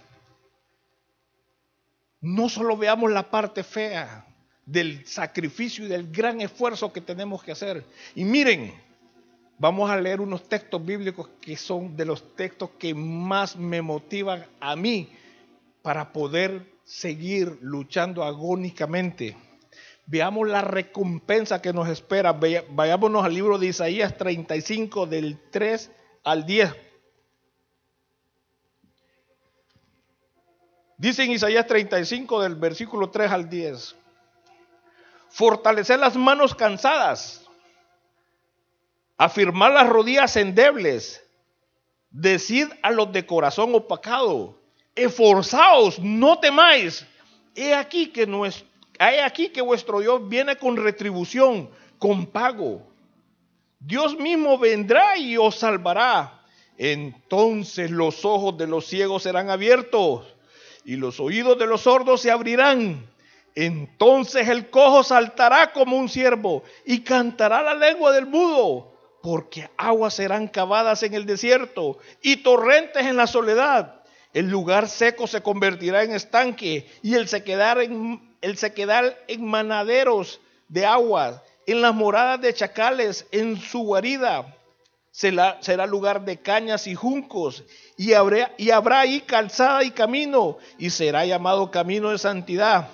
[2.21, 4.25] no solo veamos la parte fea
[4.65, 7.85] del sacrificio y del gran esfuerzo que tenemos que hacer.
[8.15, 8.73] Y miren,
[9.57, 14.45] vamos a leer unos textos bíblicos que son de los textos que más me motivan
[14.59, 15.09] a mí
[15.81, 19.37] para poder seguir luchando agónicamente.
[20.05, 22.31] Veamos la recompensa que nos espera.
[22.31, 25.91] Vayámonos al libro de Isaías 35 del 3
[26.23, 26.86] al 10.
[30.97, 33.95] Dice en Isaías 35 del versículo 3 al 10,
[35.29, 37.45] fortalecer las manos cansadas,
[39.15, 41.23] afirmar las rodillas endebles,
[42.09, 44.57] Decid a los de corazón opacado,
[44.95, 47.05] esforzaos, no temáis.
[47.53, 48.65] He aquí que, nuestro,
[48.97, 51.69] he aquí que vuestro Dios viene con retribución,
[51.99, 52.81] con pago.
[53.79, 56.41] Dios mismo vendrá y os salvará.
[56.77, 60.36] Entonces los ojos de los ciegos serán abiertos
[60.87, 63.05] y los oídos de los sordos se abrirán.
[63.55, 70.13] Entonces el cojo saltará como un ciervo y cantará la lengua del mudo, porque aguas
[70.13, 74.01] serán cavadas en el desierto y torrentes en la soledad.
[74.33, 80.39] El lugar seco se convertirá en estanque y el sequedal en, el sequedal en manaderos
[80.69, 84.56] de agua, en las moradas de chacales, en su guarida
[85.17, 87.63] será, será lugar de cañas y juncos,
[87.97, 92.87] y habrá, y habrá ahí calzada y camino, y será llamado camino de santidad.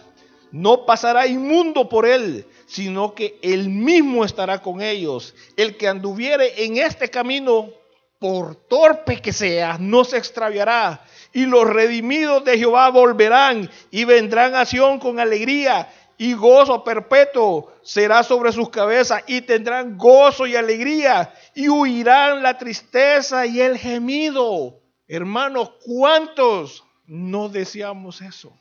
[0.49, 5.36] No pasará inmundo por él, sino que él mismo estará con ellos.
[5.57, 7.71] El que anduviere en este camino,
[8.19, 11.03] por torpe que sea, no se extraviará.
[11.34, 17.72] Y los redimidos de Jehová volverán y vendrán a Sion con alegría y gozo perpetuo
[17.84, 23.77] será sobre sus cabezas y tendrán gozo y alegría y huirán la tristeza y el
[23.77, 24.79] gemido.
[25.07, 28.57] Hermanos, ¿cuántos no deseamos eso?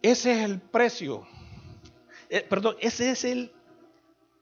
[0.00, 1.26] Ese es el precio.
[2.28, 3.52] Eh, perdón, ese es el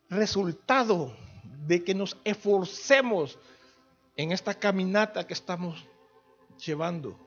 [0.09, 1.17] resultado
[1.67, 3.39] de que nos esforcemos
[4.17, 5.85] en esta caminata que estamos
[6.65, 7.19] llevando.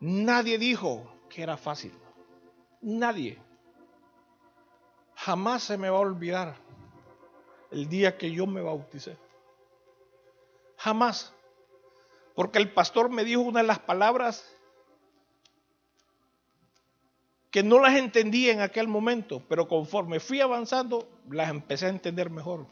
[0.00, 1.92] Nadie dijo que era fácil.
[2.80, 3.36] Nadie.
[5.16, 6.54] Jamás se me va a olvidar
[7.72, 9.16] el día que yo me bauticé.
[10.76, 11.32] Jamás.
[12.36, 14.48] Porque el pastor me dijo una de las palabras
[17.50, 22.30] que no las entendí en aquel momento, pero conforme fui avanzando, las empecé a entender
[22.30, 22.66] mejor.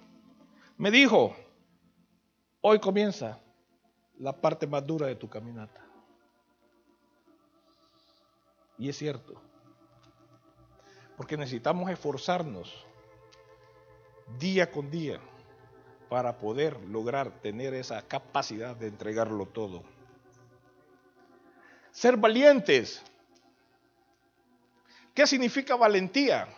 [0.77, 1.35] Me dijo,
[2.61, 3.41] hoy comienza
[4.19, 5.92] la parte más dura de tu caminata.
[8.83, 9.41] Y es cierto.
[11.17, 12.85] Porque necesitamos esforzarnos
[14.41, 15.21] día con día
[16.09, 19.85] para poder lograr tener esa capacidad de entregarlo todo.
[21.93, 23.01] Ser valientes.
[25.15, 26.49] ¿Qué significa valentía?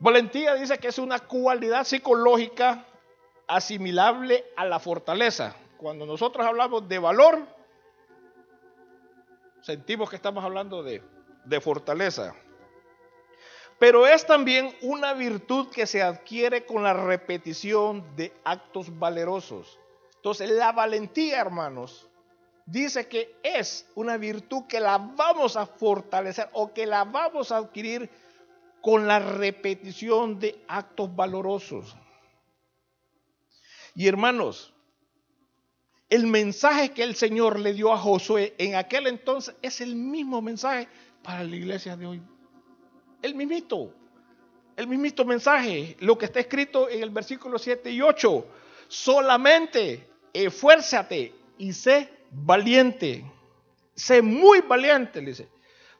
[0.00, 2.84] Valentía dice que es una cualidad psicológica
[3.48, 5.56] asimilable a la fortaleza.
[5.78, 7.61] Cuando nosotros hablamos de valor,
[9.62, 11.02] sentimos que estamos hablando de,
[11.44, 12.34] de fortaleza.
[13.78, 19.78] Pero es también una virtud que se adquiere con la repetición de actos valerosos.
[20.16, 22.08] Entonces, la valentía, hermanos,
[22.64, 27.56] dice que es una virtud que la vamos a fortalecer o que la vamos a
[27.56, 28.08] adquirir
[28.80, 31.96] con la repetición de actos valorosos.
[33.94, 34.71] Y hermanos,
[36.12, 40.42] el mensaje que el Señor le dio a Josué en aquel entonces es el mismo
[40.42, 40.86] mensaje
[41.22, 42.22] para la iglesia de hoy.
[43.22, 43.94] El mismito,
[44.76, 48.46] el mismito mensaje, lo que está escrito en el versículo 7 y 8.
[48.88, 53.24] Solamente esfuérzate y sé valiente.
[53.94, 55.48] Sé muy valiente, le dice,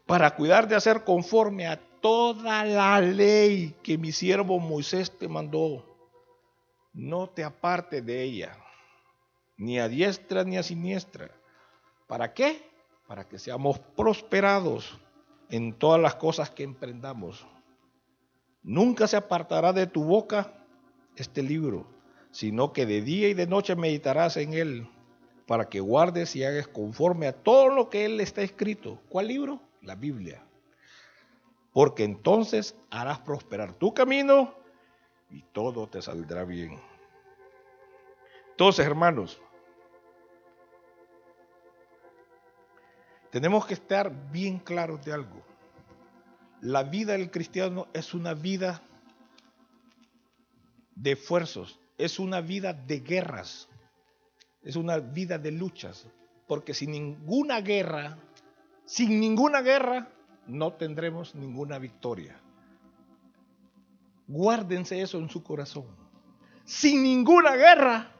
[0.04, 5.86] para cuidar de hacer conforme a toda la ley que mi siervo Moisés te mandó.
[6.92, 8.58] No te aparte de ella
[9.62, 11.30] ni a diestra ni a siniestra.
[12.08, 12.68] ¿Para qué?
[13.06, 14.98] Para que seamos prosperados
[15.50, 17.46] en todas las cosas que emprendamos.
[18.64, 20.52] Nunca se apartará de tu boca
[21.14, 21.86] este libro,
[22.32, 24.88] sino que de día y de noche meditarás en él,
[25.46, 28.98] para que guardes y hagas conforme a todo lo que él está escrito.
[29.08, 29.60] ¿Cuál libro?
[29.80, 30.44] La Biblia.
[31.72, 34.54] Porque entonces harás prosperar tu camino
[35.30, 36.80] y todo te saldrá bien.
[38.50, 39.40] Entonces, hermanos,
[43.33, 45.43] tenemos que estar bien claros de algo.
[46.61, 48.83] La vida del cristiano es una vida
[50.95, 53.70] de esfuerzos, es una vida de guerras,
[54.62, 56.07] es una vida de luchas,
[56.47, 58.18] porque sin ninguna guerra,
[58.85, 60.11] sin ninguna guerra,
[60.47, 62.39] no tendremos ninguna victoria.
[64.28, 65.87] Guárdense eso en su corazón.
[66.66, 68.12] Sin ninguna guerra,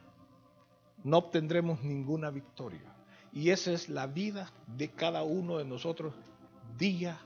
[1.05, 2.92] no obtendremos ninguna victoria.
[3.33, 6.15] Y esa es la vida de cada uno de nosotros
[6.77, 7.19] día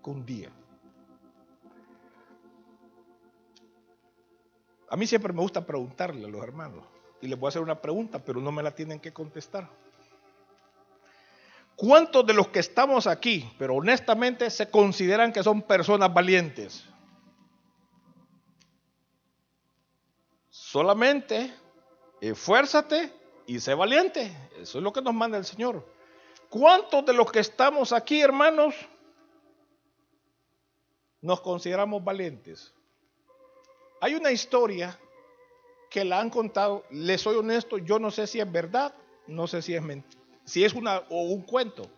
[0.00, 0.50] con día.
[4.90, 6.84] A mí siempre me gusta preguntarle a los hermanos,
[7.20, 9.70] y les voy a hacer una pregunta, pero no me la tienen que contestar.
[11.76, 16.84] ¿Cuántos de los que estamos aquí, pero honestamente, se consideran que son personas valientes?
[20.50, 21.54] Solamente
[22.20, 24.32] esfuérzate y sé valiente.
[24.58, 25.86] Eso es lo que nos manda el Señor.
[26.48, 28.74] ¿Cuántos de los que estamos aquí, hermanos,
[31.20, 32.74] nos consideramos valientes?
[34.00, 34.98] Hay una historia
[35.88, 38.94] que la han contado, les soy honesto, yo no sé si es verdad,
[39.26, 39.82] no sé si es
[40.44, 41.88] si es una o un cuento,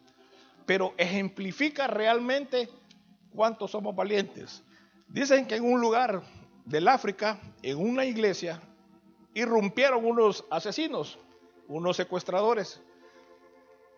[0.67, 2.69] pero ejemplifica realmente
[3.35, 4.63] cuántos somos valientes.
[5.09, 6.23] Dicen que en un lugar
[6.65, 8.61] del África, en una iglesia,
[9.35, 11.19] irrumpieron unos asesinos,
[11.69, 12.81] unos secuestradores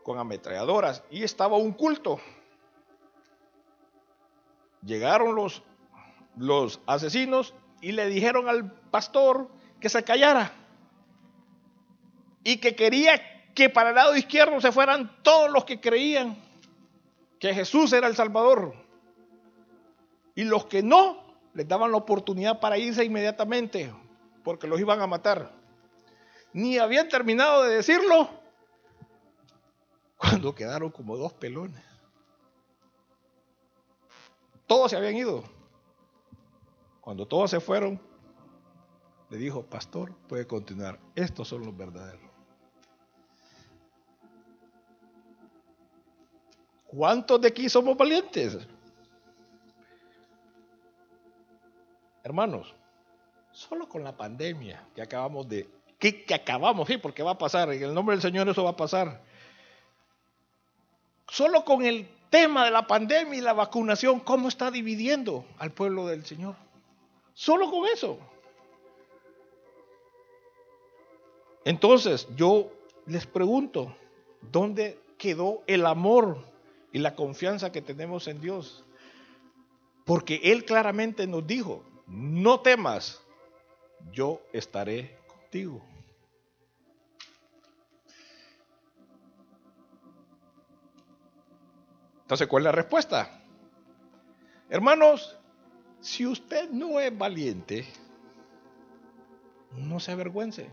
[0.02, 2.20] con ametralladoras y estaba un culto.
[4.82, 5.62] Llegaron los,
[6.36, 9.48] los asesinos y le dijeron al pastor
[9.80, 10.52] que se callara
[12.44, 13.20] y que quería
[13.54, 16.36] que para el lado izquierdo se fueran todos los que creían
[17.40, 18.74] que Jesús era el Salvador.
[20.34, 23.92] Y los que no, les daban la oportunidad para irse inmediatamente,
[24.44, 25.50] porque los iban a matar.
[26.56, 28.30] Ni habían terminado de decirlo
[30.16, 31.84] cuando quedaron como dos pelones.
[34.66, 35.44] Todos se habían ido.
[37.02, 38.00] Cuando todos se fueron,
[39.28, 40.98] le dijo, pastor, puede continuar.
[41.14, 42.30] Estos son los verdaderos.
[46.86, 48.66] ¿Cuántos de aquí somos valientes?
[52.24, 52.74] Hermanos,
[53.52, 55.68] solo con la pandemia que acabamos de,
[55.98, 58.76] que, acabamos, sí, porque va a pasar, en el nombre del Señor eso va a
[58.76, 59.22] pasar.
[61.28, 66.06] Solo con el tema de la pandemia y la vacunación, ¿cómo está dividiendo al pueblo
[66.06, 66.56] del Señor?
[67.34, 68.18] Solo con eso.
[71.64, 72.70] Entonces, yo
[73.06, 73.96] les pregunto,
[74.40, 76.44] ¿dónde quedó el amor
[76.92, 78.84] y la confianza que tenemos en Dios?
[80.04, 83.20] Porque Él claramente nos dijo, no temas,
[84.12, 85.18] yo estaré
[85.56, 85.82] contigo.
[92.22, 93.40] Entonces, ¿cuál es la respuesta?
[94.68, 95.38] Hermanos,
[96.00, 97.86] si usted no es valiente,
[99.72, 100.68] no se avergüence.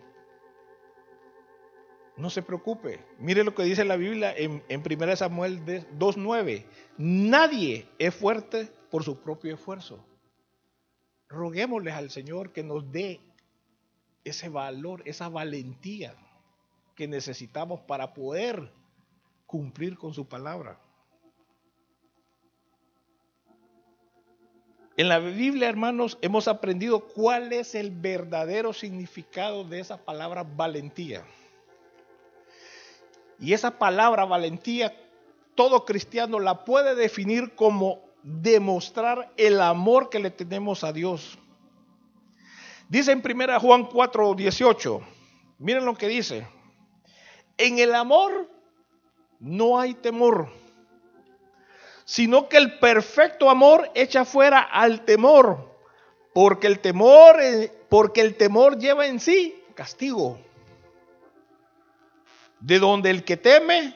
[2.17, 3.03] No se preocupe.
[3.19, 6.65] Mire lo que dice la Biblia en, en 1 Samuel 2.9.
[6.97, 10.03] Nadie es fuerte por su propio esfuerzo.
[11.27, 13.19] Roguémosles al Señor que nos dé
[14.23, 16.15] ese valor, esa valentía
[16.95, 18.71] que necesitamos para poder
[19.45, 20.79] cumplir con su palabra.
[24.95, 31.25] En la Biblia, hermanos, hemos aprendido cuál es el verdadero significado de esa palabra valentía.
[33.39, 34.95] Y esa palabra valentía,
[35.55, 41.39] todo cristiano la puede definir como demostrar el amor que le tenemos a Dios.
[42.89, 45.01] Dice en 1 Juan 4, 18,
[45.59, 46.47] miren lo que dice,
[47.57, 48.49] en el amor
[49.39, 50.49] no hay temor,
[52.05, 55.77] sino que el perfecto amor echa fuera al temor,
[56.33, 60.39] porque el temor, eh, porque el temor lleva en sí castigo
[62.63, 63.93] de donde el que teme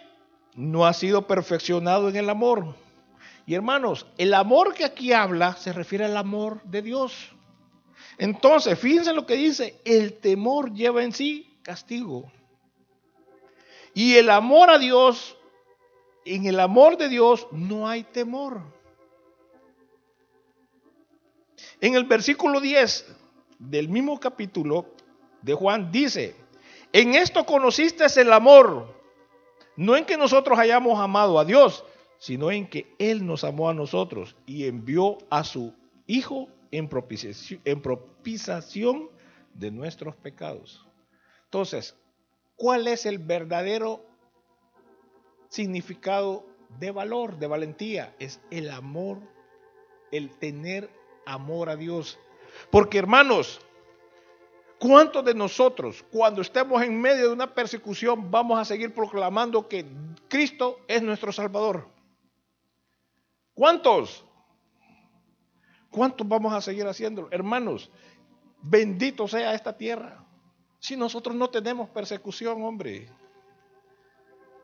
[0.56, 2.76] no ha sido perfeccionado en el amor.
[3.46, 7.32] Y hermanos, el amor que aquí habla se refiere al amor de Dios.
[8.18, 12.32] Entonces, fíjense lo que dice, el temor lleva en sí castigo.
[13.93, 15.38] Y el amor a Dios,
[16.26, 18.61] en el amor de Dios no hay temor.
[21.80, 23.05] En el versículo 10
[23.59, 24.88] del mismo capítulo
[25.41, 26.36] de Juan dice,
[26.93, 28.95] en esto conociste el amor,
[29.76, 31.84] no en que nosotros hayamos amado a Dios,
[32.18, 35.74] sino en que Él nos amó a nosotros y envió a su
[36.07, 36.89] Hijo en
[37.82, 39.09] propiciación,
[39.53, 40.86] de nuestros pecados.
[41.45, 41.95] Entonces,
[42.55, 44.05] ¿cuál es el verdadero
[45.49, 46.45] significado
[46.80, 48.15] de valor, de valentía?
[48.20, 49.20] Es el amor,
[50.11, 50.91] el tener
[51.26, 52.20] amor a Dios.
[52.70, 53.61] Porque hermanos,
[54.80, 59.86] ¿Cuántos de nosotros, cuando estemos en medio de una persecución, vamos a seguir proclamando que
[60.28, 61.88] Cristo es nuestro Salvador?
[63.55, 64.24] ¿Cuántos?
[65.92, 67.30] ¿Cuántos vamos a seguir haciéndolo?
[67.32, 67.90] Hermanos,
[68.62, 70.24] bendito sea esta tierra.
[70.80, 73.10] Si nosotros no tenemos persecución, hombre.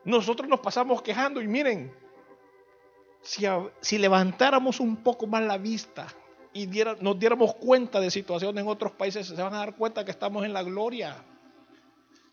[0.04, 1.92] Nosotros nos pasamos quejando y miren,
[3.22, 6.06] si, levantáramos un poco más la vista,
[6.52, 6.68] y
[7.00, 10.44] nos diéramos cuenta de situaciones en otros países, se van a dar cuenta que estamos
[10.44, 11.24] en la gloria.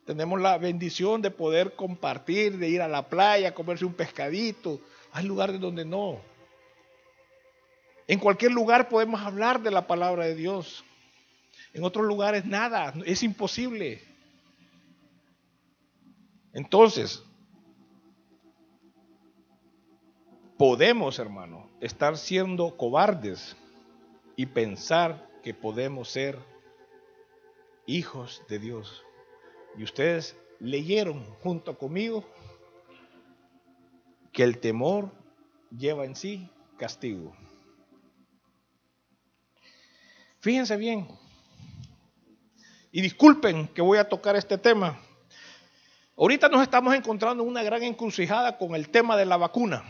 [0.05, 4.79] Tenemos la bendición de poder compartir, de ir a la playa, comerse un pescadito.
[5.11, 6.19] Hay lugares donde no.
[8.11, 10.83] En cualquier lugar podemos hablar de la palabra de Dios.
[11.71, 14.03] En otros lugares nada, es imposible.
[16.51, 17.23] Entonces,
[20.57, 23.55] podemos, hermano, estar siendo cobardes
[24.35, 26.37] y pensar que podemos ser
[27.85, 29.05] hijos de Dios.
[29.77, 32.25] Y ustedes leyeron junto conmigo
[34.33, 35.13] que el temor
[35.69, 37.33] lleva en sí castigo.
[40.41, 41.07] Fíjense bien,
[42.91, 44.99] y disculpen que voy a tocar este tema.
[46.17, 49.83] Ahorita nos estamos encontrando en una gran encrucijada con el tema de la vacuna.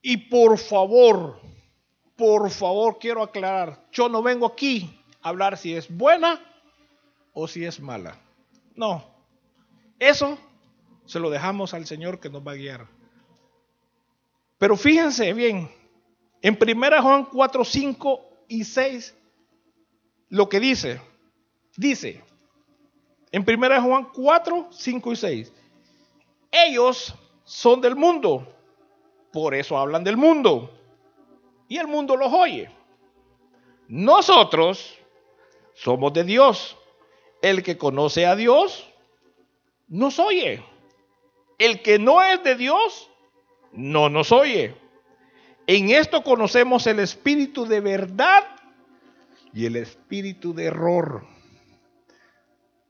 [0.00, 1.40] Y por favor,
[2.16, 6.40] por favor quiero aclarar, yo no vengo aquí a hablar si es buena
[7.34, 8.18] o si es mala.
[8.74, 9.04] No,
[9.98, 10.38] eso
[11.04, 12.86] se lo dejamos al Señor que nos va a guiar.
[14.56, 15.70] Pero fíjense bien,
[16.42, 19.16] en 1 Juan 4, 5 y 6,
[20.30, 21.00] lo que dice,
[21.76, 22.22] dice,
[23.32, 25.52] en 1 Juan 4, 5 y 6,
[26.50, 27.14] ellos
[27.44, 28.46] son del mundo,
[29.32, 30.70] por eso hablan del mundo,
[31.68, 32.70] y el mundo los oye.
[33.88, 34.98] Nosotros
[35.74, 36.76] somos de Dios.
[37.40, 38.88] El que conoce a Dios
[39.86, 40.62] nos oye.
[41.58, 43.10] El que no es de Dios
[43.72, 44.74] no nos oye.
[45.70, 48.42] En esto conocemos el espíritu de verdad
[49.52, 51.26] y el espíritu de error.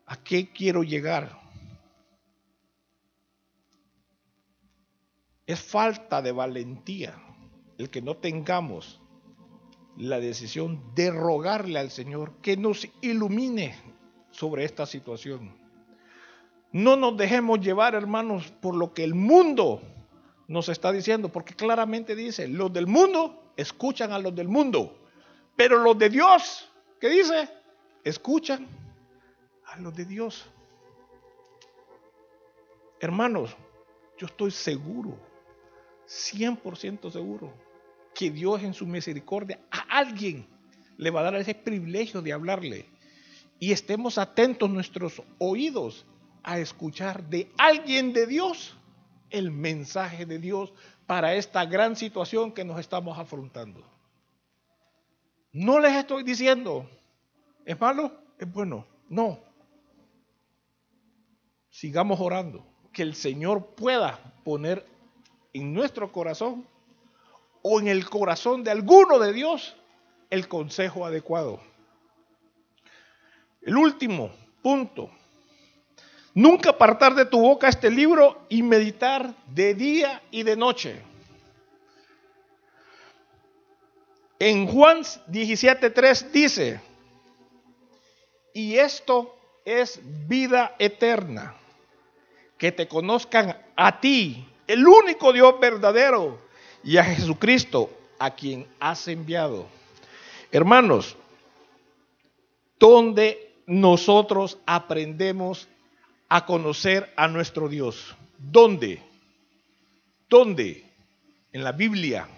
[0.06, 1.40] ¿A qué quiero llegar?
[5.44, 7.20] Es falta de valentía
[7.78, 9.02] el que no tengamos
[9.96, 13.74] la decisión de rogarle al Señor que nos ilumine
[14.30, 15.58] sobre esta situación.
[16.70, 19.82] No nos dejemos llevar, hermanos, por lo que el mundo
[20.48, 24.98] nos está diciendo, porque claramente dice, los del mundo escuchan a los del mundo,
[25.54, 27.48] pero los de Dios, ¿qué dice?
[28.02, 28.66] Escuchan
[29.66, 30.46] a los de Dios.
[32.98, 33.54] Hermanos,
[34.16, 35.18] yo estoy seguro,
[36.08, 37.52] 100% seguro,
[38.14, 40.46] que Dios en su misericordia a alguien
[40.96, 42.86] le va a dar ese privilegio de hablarle.
[43.60, 46.06] Y estemos atentos nuestros oídos
[46.42, 48.78] a escuchar de alguien de Dios
[49.30, 50.72] el mensaje de Dios
[51.06, 53.82] para esta gran situación que nos estamos afrontando.
[55.52, 56.88] No les estoy diciendo,
[57.64, 58.12] ¿es malo?
[58.38, 58.86] ¿Es bueno?
[59.08, 59.38] No.
[61.70, 64.84] Sigamos orando, que el Señor pueda poner
[65.52, 66.66] en nuestro corazón
[67.62, 69.76] o en el corazón de alguno de Dios
[70.30, 71.60] el consejo adecuado.
[73.62, 74.30] El último
[74.62, 75.10] punto
[76.38, 81.02] Nunca apartar de tu boca este libro y meditar de día y de noche.
[84.38, 86.80] En Juan 17.3 dice,
[88.54, 91.56] y esto es vida eterna,
[92.56, 96.38] que te conozcan a ti, el único Dios verdadero,
[96.84, 99.66] y a Jesucristo, a quien has enviado.
[100.52, 101.16] Hermanos,
[102.78, 105.66] donde nosotros aprendemos
[106.28, 108.14] a conocer a nuestro Dios.
[108.38, 109.02] ¿Dónde?
[110.28, 110.84] ¿Dónde?
[111.52, 112.28] En la Biblia.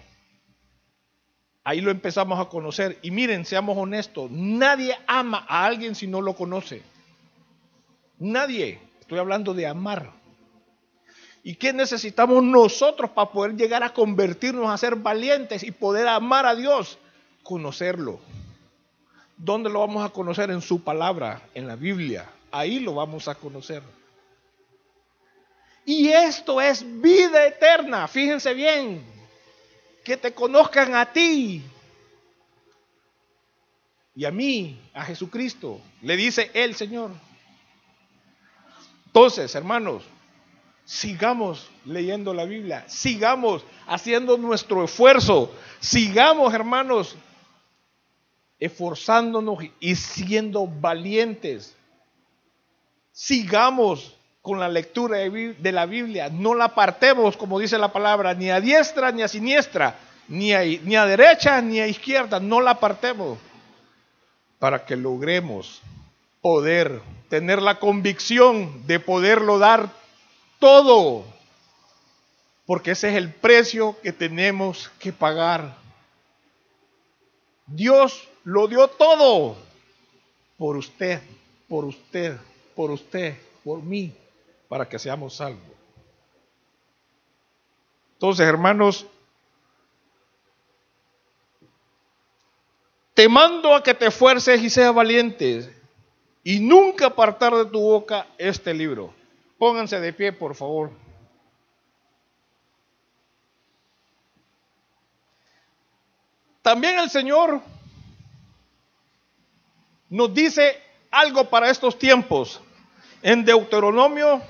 [1.63, 2.97] Ahí lo empezamos a conocer.
[3.01, 6.81] Y miren, seamos honestos, nadie ama a alguien si no lo conoce.
[8.17, 8.79] Nadie.
[9.01, 10.11] Estoy hablando de amar.
[11.43, 16.45] ¿Y qué necesitamos nosotros para poder llegar a convertirnos a ser valientes y poder amar
[16.45, 16.97] a Dios?
[17.43, 18.19] Conocerlo.
[19.37, 20.51] ¿Dónde lo vamos a conocer?
[20.51, 23.81] En su palabra, en la Biblia ahí lo vamos a conocer.
[25.85, 29.03] Y esto es vida eterna, fíjense bien,
[30.03, 31.63] que te conozcan a ti
[34.15, 37.11] y a mí, a Jesucristo, le dice el Señor.
[39.07, 40.03] Entonces, hermanos,
[40.85, 47.15] sigamos leyendo la Biblia, sigamos haciendo nuestro esfuerzo, sigamos, hermanos,
[48.59, 51.75] esforzándonos y siendo valientes
[53.11, 58.49] sigamos con la lectura de la Biblia, no la apartemos, como dice la palabra, ni
[58.49, 63.37] a diestra ni a siniestra, ni a, derecha ni a izquierda, no la apartemos,
[64.57, 65.81] para que logremos
[66.41, 69.89] poder tener la convicción de poderlo dar
[70.59, 71.23] todo,
[72.65, 75.77] porque ese es el precio que tenemos que pagar.
[77.67, 79.55] Dios lo dio todo
[80.57, 81.21] por usted,
[81.67, 82.37] por usted
[82.75, 84.13] por usted, por mí,
[84.67, 85.61] para que seamos salvos.
[88.13, 89.07] Entonces, hermanos,
[93.13, 95.73] te mando a que te esfuerces y seas valiente
[96.43, 99.13] y nunca apartar de tu boca este libro.
[99.57, 100.91] Pónganse de pie, por favor.
[106.61, 107.61] También el Señor
[110.09, 110.79] nos dice
[111.11, 112.61] algo para estos tiempos.
[113.21, 114.41] En Deuteronomio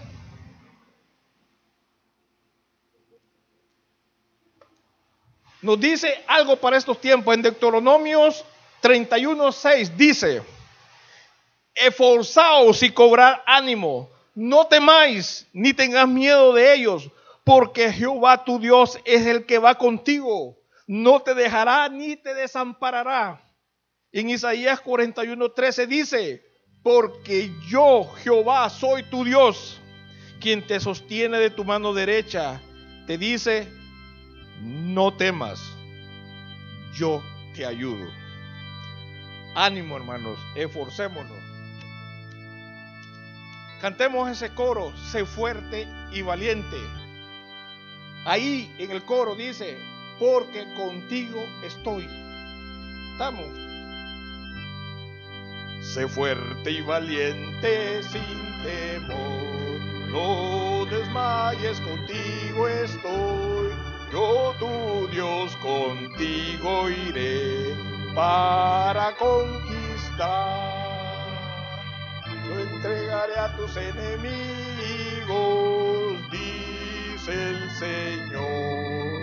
[5.61, 7.33] nos dice algo para estos tiempos.
[7.35, 8.45] En Deuteronomios
[8.81, 10.41] 31.6 dice,
[11.75, 17.09] esforzaos y cobrar ánimo, no temáis ni tengas miedo de ellos,
[17.43, 20.57] porque Jehová tu Dios es el que va contigo,
[20.87, 23.41] no te dejará ni te desamparará.
[24.11, 26.50] En Isaías 41.13 dice,
[26.83, 29.79] porque yo Jehová soy tu Dios,
[30.39, 32.59] quien te sostiene de tu mano derecha,
[33.05, 33.67] te dice,
[34.61, 35.59] no temas,
[36.93, 37.21] yo
[37.55, 38.07] te ayudo.
[39.55, 41.37] Ánimo hermanos, esforcémonos.
[43.81, 46.77] Cantemos ese coro, sé fuerte y valiente.
[48.25, 49.77] Ahí en el coro dice,
[50.19, 52.07] porque contigo estoy.
[53.13, 53.60] Estamos.
[55.81, 59.79] Sé fuerte y valiente sin temor,
[60.09, 63.71] no desmayes, contigo estoy
[64.11, 67.73] yo tu Dios contigo iré
[68.13, 70.59] para conquistar.
[72.45, 74.19] Yo entregaré a tus enemigos,
[76.29, 79.21] dice el Señor.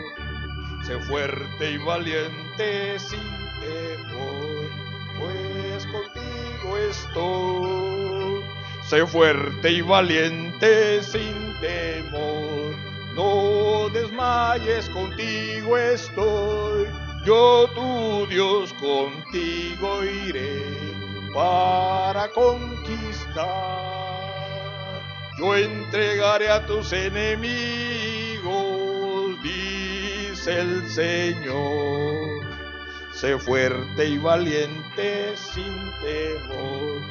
[0.87, 3.21] Sé fuerte y valiente sin
[3.61, 4.71] temor,
[5.19, 6.08] pues contigo
[6.77, 8.45] estoy.
[8.89, 12.75] Sé fuerte y valiente sin temor,
[13.15, 16.87] no desmayes, contigo estoy.
[17.25, 20.65] Yo tu Dios contigo iré
[21.35, 23.47] para conquistar.
[25.39, 28.49] Yo entregaré a tus enemigos,
[29.43, 32.58] dice el Señor.
[33.21, 37.03] Sé fuerte y valiente sin temor,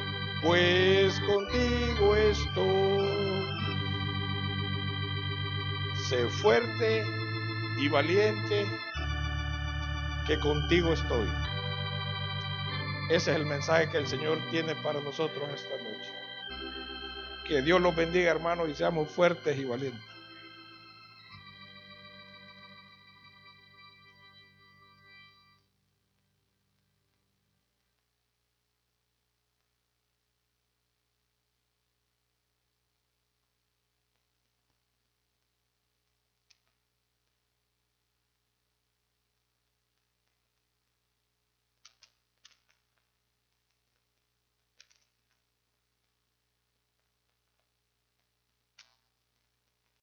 [0.42, 3.08] pues contigo estoy
[6.08, 7.04] sé fuerte
[7.76, 8.66] y valiente,
[10.26, 11.28] que contigo estoy.
[13.10, 16.10] Ese es el mensaje que el Señor tiene para nosotros esta noche.
[17.46, 20.17] Que Dios los bendiga, hermanos, y seamos fuertes y valientes.